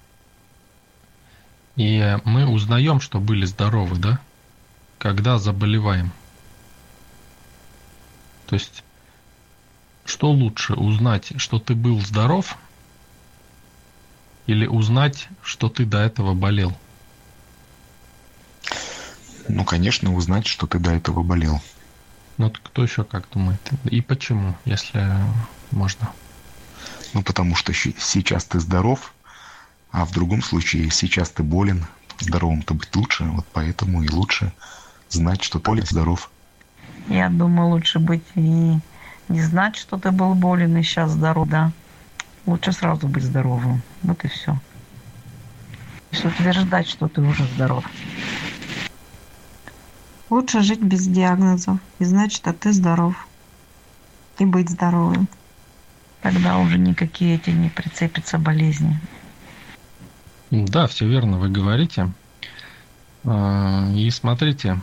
и 1.76 2.18
мы 2.24 2.46
узнаем, 2.46 3.00
что 3.00 3.20
были 3.20 3.44
здоровы, 3.44 3.96
да, 3.96 4.18
когда 4.98 5.38
заболеваем. 5.38 6.10
То 8.46 8.54
есть, 8.54 8.82
что 10.04 10.30
лучше, 10.30 10.74
узнать, 10.74 11.32
что 11.36 11.58
ты 11.58 11.74
был 11.74 12.00
здоров, 12.00 12.56
или 14.46 14.66
узнать, 14.66 15.28
что 15.42 15.68
ты 15.68 15.84
до 15.84 15.98
этого 15.98 16.34
болел? 16.34 16.76
Ну, 19.46 19.64
конечно, 19.64 20.14
узнать, 20.14 20.46
что 20.46 20.66
ты 20.66 20.78
до 20.78 20.90
этого 20.90 21.22
болел. 21.22 21.60
Ну, 22.38 22.50
кто 22.50 22.84
еще 22.84 23.04
как 23.04 23.28
думает? 23.30 23.60
И 23.84 24.00
почему, 24.00 24.54
если 24.64 25.06
можно? 25.72 26.10
Ну, 27.12 27.22
потому 27.22 27.56
что 27.56 27.72
сейчас 27.72 28.44
ты 28.44 28.60
здоров, 28.60 29.12
а 29.90 30.04
в 30.04 30.12
другом 30.12 30.42
случае 30.42 30.90
сейчас 30.90 31.30
ты 31.30 31.42
болен. 31.42 31.84
Здоровым-то 32.20 32.74
быть 32.74 32.94
лучше, 32.96 33.24
вот 33.24 33.46
поэтому 33.52 34.02
и 34.02 34.08
лучше 34.08 34.52
знать, 35.08 35.42
что 35.42 35.58
ты 35.58 35.64
болен, 35.64 35.86
здоров. 35.86 36.30
Я 37.08 37.28
думаю, 37.28 37.70
лучше 37.70 37.98
быть 37.98 38.24
и 38.34 38.78
не 39.28 39.42
знать, 39.42 39.76
что 39.76 39.98
ты 39.98 40.10
был 40.10 40.34
болен 40.34 40.76
и 40.76 40.82
сейчас 40.82 41.12
здоров, 41.12 41.48
да. 41.48 41.72
Лучше 42.46 42.72
сразу 42.72 43.08
быть 43.08 43.24
здоровым. 43.24 43.82
Вот 44.02 44.24
и 44.24 44.28
все. 44.28 44.58
Если 46.10 46.28
утверждать, 46.28 46.88
что 46.88 47.08
ты 47.08 47.20
уже 47.20 47.44
здоров. 47.54 47.84
Лучше 50.30 50.62
жить 50.62 50.82
без 50.82 51.06
диагнозов. 51.06 51.78
И 51.98 52.04
значит, 52.04 52.46
а 52.46 52.52
ты 52.52 52.72
здоров. 52.72 53.26
И 54.38 54.44
быть 54.44 54.68
здоровым. 54.68 55.26
Тогда 56.22 56.58
уже 56.58 56.78
никакие 56.78 57.36
эти 57.36 57.50
не 57.50 57.68
прицепятся 57.68 58.38
болезни. 58.38 58.98
Да, 60.50 60.86
все 60.86 61.06
верно 61.06 61.38
вы 61.38 61.48
говорите. 61.48 62.12
А, 63.24 63.90
и 63.92 64.10
смотрите, 64.10 64.80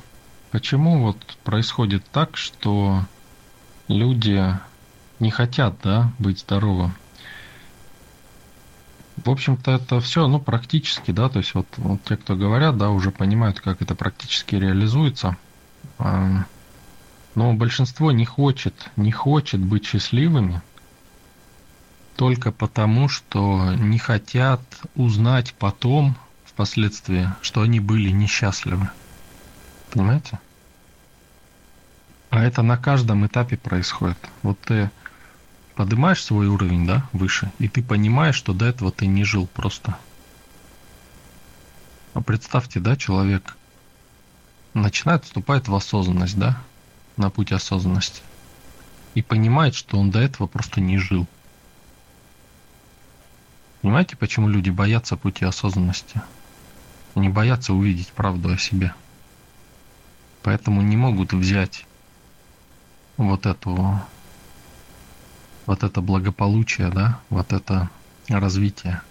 почему 0.51 1.01
вот 1.01 1.37
происходит 1.43 2.03
так, 2.11 2.37
что 2.37 3.03
люди 3.87 4.41
не 5.19 5.31
хотят, 5.31 5.75
да, 5.83 6.11
быть 6.19 6.39
здоровы. 6.39 6.91
В 9.17 9.29
общем-то, 9.29 9.71
это 9.71 9.99
все, 10.01 10.27
ну, 10.27 10.39
практически, 10.39 11.11
да, 11.11 11.29
то 11.29 11.39
есть 11.39 11.53
вот, 11.53 11.67
вот 11.77 12.03
те, 12.03 12.17
кто 12.17 12.35
говорят, 12.35 12.77
да, 12.77 12.89
уже 12.89 13.11
понимают, 13.11 13.59
как 13.59 13.81
это 13.81 13.95
практически 13.95 14.55
реализуется. 14.55 15.37
Но 15.97 17.53
большинство 17.53 18.11
не 18.11 18.25
хочет, 18.25 18.89
не 18.95 19.11
хочет 19.11 19.61
быть 19.61 19.85
счастливыми 19.85 20.61
только 22.15 22.51
потому, 22.51 23.09
что 23.09 23.73
не 23.73 23.97
хотят 23.97 24.61
узнать 24.95 25.53
потом, 25.57 26.15
впоследствии, 26.45 27.29
что 27.41 27.61
они 27.61 27.79
были 27.79 28.09
несчастливы. 28.09 28.89
Понимаете? 29.91 30.39
А 32.29 32.41
это 32.41 32.61
на 32.61 32.77
каждом 32.77 33.25
этапе 33.25 33.57
происходит. 33.57 34.17
Вот 34.41 34.59
ты 34.61 34.89
поднимаешь 35.75 36.23
свой 36.23 36.47
уровень, 36.47 36.87
да, 36.87 37.07
выше, 37.11 37.51
и 37.59 37.67
ты 37.67 37.83
понимаешь, 37.83 38.35
что 38.35 38.53
до 38.53 38.65
этого 38.65 38.91
ты 38.91 39.07
не 39.07 39.23
жил 39.23 39.45
просто. 39.45 39.97
А 42.13 42.21
представьте, 42.21 42.79
да, 42.79 42.95
человек 42.95 43.57
начинает 44.73 45.25
вступать 45.25 45.67
в 45.67 45.75
осознанность, 45.75 46.37
да, 46.37 46.57
на 47.17 47.29
путь 47.29 47.51
осознанности, 47.51 48.21
и 49.13 49.21
понимает, 49.21 49.75
что 49.75 49.97
он 49.97 50.11
до 50.11 50.19
этого 50.19 50.47
просто 50.47 50.79
не 50.79 50.97
жил. 50.97 51.27
Понимаете, 53.81 54.15
почему 54.15 54.47
люди 54.47 54.69
боятся 54.69 55.17
пути 55.17 55.45
осознанности? 55.45 56.21
Они 57.13 57.29
боятся 57.29 57.73
увидеть 57.73 58.09
правду 58.09 58.51
о 58.51 58.57
себе. 58.57 58.93
Поэтому 60.41 60.81
не 60.81 60.97
могут 60.97 61.33
взять 61.33 61.85
вот 63.17 63.45
эту 63.45 64.01
вот 65.65 65.83
это 65.83 66.01
благополучие, 66.01 66.89
да, 66.89 67.19
вот 67.29 67.53
это 67.53 67.89
развитие. 68.29 69.01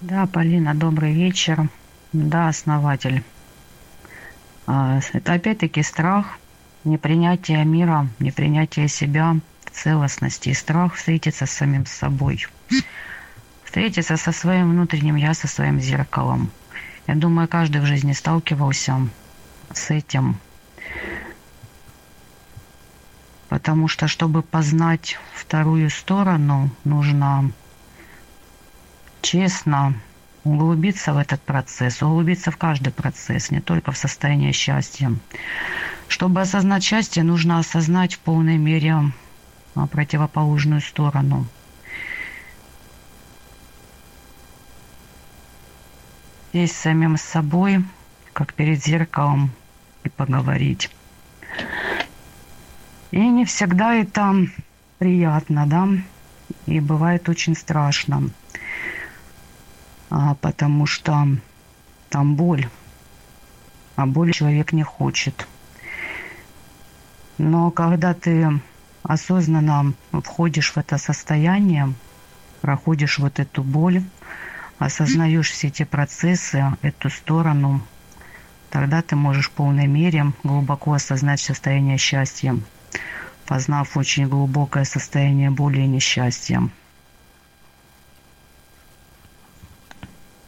Да, 0.00 0.26
Полина, 0.26 0.74
добрый 0.74 1.12
вечер. 1.14 1.68
Да, 2.12 2.48
основатель. 2.48 3.22
А, 4.66 5.00
это 5.12 5.32
опять-таки 5.32 5.82
страх, 5.82 6.38
непринятие 6.84 7.64
мира, 7.64 8.08
непринятие 8.18 8.88
себя, 8.88 9.36
целостности 9.72 10.50
и 10.50 10.54
страх 10.54 10.94
встретиться 10.94 11.46
с 11.46 11.50
самим 11.50 11.86
собой. 11.86 12.46
Встретиться 13.64 14.16
со 14.16 14.32
своим 14.32 14.70
внутренним 14.70 15.16
я, 15.16 15.34
со 15.34 15.48
своим 15.48 15.80
зеркалом. 15.80 16.50
Я 17.06 17.14
думаю, 17.14 17.48
каждый 17.48 17.80
в 17.80 17.86
жизни 17.86 18.12
сталкивался 18.12 19.08
с 19.72 19.90
этим. 19.90 20.38
Потому 23.62 23.86
что, 23.86 24.08
чтобы 24.08 24.42
познать 24.42 25.20
вторую 25.32 25.88
сторону, 25.88 26.68
нужно 26.82 27.52
честно 29.20 29.94
углубиться 30.42 31.12
в 31.12 31.16
этот 31.16 31.40
процесс, 31.42 32.02
углубиться 32.02 32.50
в 32.50 32.56
каждый 32.56 32.92
процесс, 32.92 33.52
не 33.52 33.60
только 33.60 33.92
в 33.92 33.96
состояние 33.96 34.50
счастья. 34.50 35.12
Чтобы 36.08 36.40
осознать 36.40 36.82
счастье, 36.82 37.22
нужно 37.22 37.60
осознать 37.60 38.14
в 38.14 38.18
полной 38.18 38.58
мере 38.58 39.12
а, 39.76 39.86
противоположную 39.86 40.80
сторону. 40.80 41.46
Здесь 46.52 46.72
самим 46.72 47.16
с 47.16 47.22
собой, 47.22 47.84
как 48.32 48.54
перед 48.54 48.82
зеркалом, 48.82 49.52
и 50.02 50.08
поговорить. 50.08 50.90
И 53.12 53.20
не 53.20 53.44
всегда 53.44 53.94
это 53.94 54.34
приятно, 54.98 55.66
да, 55.66 55.86
и 56.64 56.80
бывает 56.80 57.28
очень 57.28 57.54
страшно, 57.54 58.30
а, 60.08 60.34
потому 60.36 60.86
что 60.86 61.28
там 62.08 62.36
боль, 62.36 62.70
а 63.96 64.06
боль 64.06 64.32
человек 64.32 64.72
не 64.72 64.82
хочет. 64.82 65.46
Но 67.36 67.70
когда 67.70 68.14
ты 68.14 68.48
осознанно 69.02 69.92
входишь 70.24 70.72
в 70.72 70.78
это 70.78 70.96
состояние, 70.96 71.92
проходишь 72.62 73.18
вот 73.18 73.40
эту 73.40 73.62
боль, 73.62 74.02
осознаешь 74.78 75.50
все 75.50 75.68
эти 75.68 75.82
процессы, 75.82 76.64
эту 76.80 77.10
сторону, 77.10 77.82
тогда 78.70 79.02
ты 79.02 79.16
можешь 79.16 79.48
в 79.48 79.52
полной 79.52 79.86
мере 79.86 80.32
глубоко 80.42 80.94
осознать 80.94 81.40
состояние 81.40 81.98
счастья, 81.98 82.56
познав 83.46 83.96
очень 83.96 84.28
глубокое 84.28 84.84
состояние 84.84 85.50
боли 85.50 85.80
и 85.80 85.86
несчастья. 85.86 86.68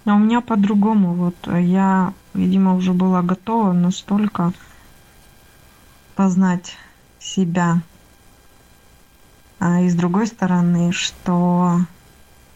А 0.05 0.15
у 0.15 0.19
меня 0.19 0.41
по-другому. 0.41 1.15
Вот 1.15 1.37
я, 1.47 2.13
видимо, 2.35 2.75
уже 2.75 2.93
была 2.93 3.23
готова 3.23 3.73
настолько 3.73 4.53
познать 6.15 6.77
себя, 7.19 7.81
а, 9.59 9.81
и 9.81 9.89
с 9.89 9.95
другой 9.95 10.27
стороны, 10.27 10.93
что 10.93 11.81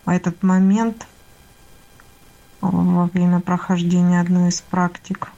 этот 0.04 0.42
момент 0.42 1.06
во 2.60 3.06
время 3.06 3.40
прохождения 3.40 4.20
одной 4.20 4.50
из 4.50 4.60
практик 4.60 5.30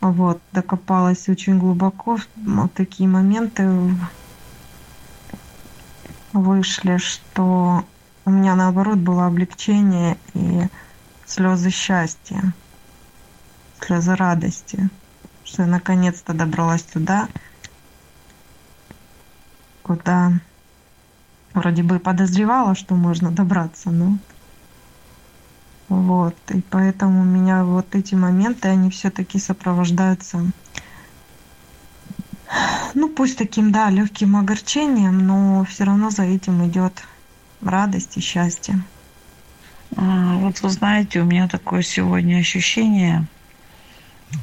вот, 0.00 0.40
докопалась 0.52 1.28
очень 1.28 1.58
глубоко. 1.58 2.18
Вот 2.36 2.72
такие 2.72 3.08
моменты 3.08 3.68
вышли, 6.32 6.96
что 6.96 7.84
у 8.24 8.30
меня 8.30 8.54
наоборот 8.54 8.98
было 8.98 9.26
облегчение 9.26 10.16
и 10.34 10.62
слезы 11.26 11.70
счастья, 11.70 12.54
слезы 13.80 14.14
радости, 14.14 14.88
что 15.44 15.62
я 15.62 15.68
наконец-то 15.68 16.32
добралась 16.32 16.82
туда, 16.82 17.28
куда 19.82 20.32
вроде 21.52 21.82
бы 21.82 21.98
подозревала, 21.98 22.74
что 22.74 22.94
можно 22.94 23.30
добраться, 23.30 23.90
но 23.90 24.16
вот, 25.90 26.36
и 26.50 26.60
поэтому 26.60 27.22
у 27.22 27.24
меня 27.24 27.64
вот 27.64 27.96
эти 27.96 28.14
моменты, 28.14 28.68
они 28.68 28.90
все-таки 28.90 29.40
сопровождаются, 29.40 30.46
ну 32.94 33.08
пусть 33.08 33.36
таким, 33.36 33.72
да, 33.72 33.90
легким 33.90 34.36
огорчением, 34.36 35.26
но 35.26 35.64
все 35.64 35.82
равно 35.82 36.10
за 36.10 36.22
этим 36.22 36.64
идет 36.68 37.02
радость 37.60 38.16
и 38.16 38.20
счастье. 38.20 38.80
А, 39.96 40.36
вот 40.36 40.60
вы 40.60 40.70
знаете, 40.70 41.22
у 41.22 41.24
меня 41.24 41.48
такое 41.48 41.82
сегодня 41.82 42.38
ощущение, 42.38 43.26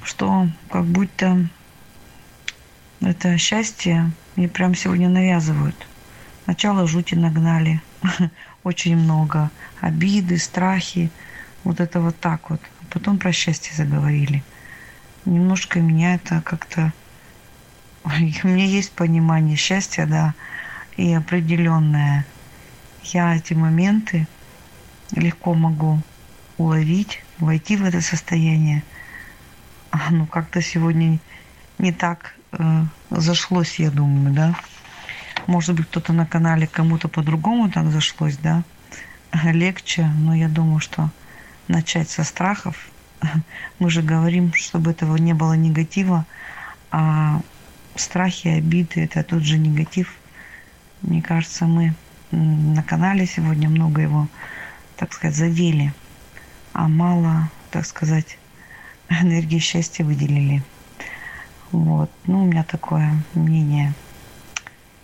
что 0.04 0.50
как 0.70 0.84
будто 0.84 1.48
это 3.00 3.38
счастье 3.38 4.12
мне 4.36 4.50
прям 4.50 4.76
сегодня 4.76 5.08
навязывают. 5.08 5.88
Сначала 6.44 6.88
жути 6.88 7.16
нагнали, 7.16 7.82
очень 8.66 8.98
много. 8.98 9.50
Обиды, 9.80 10.38
страхи, 10.38 11.10
вот 11.68 11.82
это 11.82 12.00
вот 12.00 12.18
так 12.18 12.50
вот. 12.50 12.62
Потом 12.90 13.18
про 13.18 13.34
счастье 13.34 13.76
заговорили. 13.76 14.42
Немножко 15.26 15.82
меня 15.82 16.16
это 16.16 16.42
как-то... 16.42 16.94
У 18.06 18.10
меня 18.48 18.64
есть 18.64 18.94
понимание 18.94 19.58
счастья, 19.58 20.06
да, 20.06 20.34
и 20.96 21.14
определенное. 21.14 22.26
Я 23.04 23.36
эти 23.36 23.54
моменты 23.54 24.28
легко 25.12 25.54
могу 25.54 26.02
уловить, 26.58 27.22
войти 27.38 27.76
в 27.76 27.84
это 27.84 28.00
состояние. 28.00 28.82
А, 29.92 30.10
ну, 30.10 30.26
как-то 30.26 30.62
сегодня 30.62 31.20
не 31.80 31.92
так 31.92 32.34
э, 32.54 32.84
зашлось, 33.10 33.78
я 33.78 33.92
думаю, 33.92 34.34
да. 34.34 34.56
Может 35.48 35.76
быть, 35.76 35.88
кто-то 35.88 36.14
на 36.14 36.26
канале 36.26 36.66
кому-то 36.66 37.10
по-другому 37.10 37.70
так 37.70 37.92
зашлось, 37.92 38.38
да. 38.38 38.64
Легче, 39.44 40.06
но 40.06 40.34
я 40.34 40.48
думаю, 40.48 40.80
что 40.80 41.10
начать 41.68 42.10
со 42.10 42.24
страхов. 42.24 42.90
Мы 43.80 43.90
же 43.90 44.02
говорим, 44.02 44.54
чтобы 44.54 44.92
этого 44.92 45.16
не 45.18 45.34
было 45.34 45.54
негатива, 45.54 46.26
а 46.92 47.42
страхи, 47.96 48.48
обиды– 48.48 49.04
это 49.04 49.24
тот 49.24 49.44
же 49.44 49.58
негатив. 49.58 50.14
Мне 51.02 51.22
кажется, 51.22 51.66
мы 51.66 51.94
на 52.32 52.84
канале 52.84 53.26
сегодня 53.26 53.70
много 53.70 54.02
его, 54.02 54.28
так 54.96 55.14
сказать, 55.14 55.36
задели, 55.36 55.94
а 56.74 56.88
мало, 56.88 57.50
так 57.72 57.86
сказать, 57.86 58.38
энергии 59.10 59.60
счастья 59.60 60.04
выделили. 60.04 60.64
Вот. 61.72 62.12
Ну, 62.26 62.44
у 62.44 62.46
меня 62.46 62.64
такое 62.64 63.12
мнение. 63.34 63.94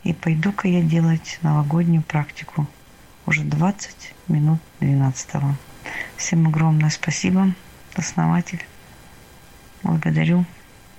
И 0.04 0.13
пойду-ка 0.13 0.67
я 0.67 0.82
делать 0.82 1.39
новогоднюю 1.41 2.04
практику. 2.04 2.67
Уже 3.26 3.43
20 3.43 4.13
минут 4.28 4.60
12 4.80 5.30
-го. 5.36 5.54
Всем 6.15 6.48
огромное 6.48 6.89
спасибо, 6.89 7.54
основатель. 7.96 8.63
Благодарю. 9.84 10.46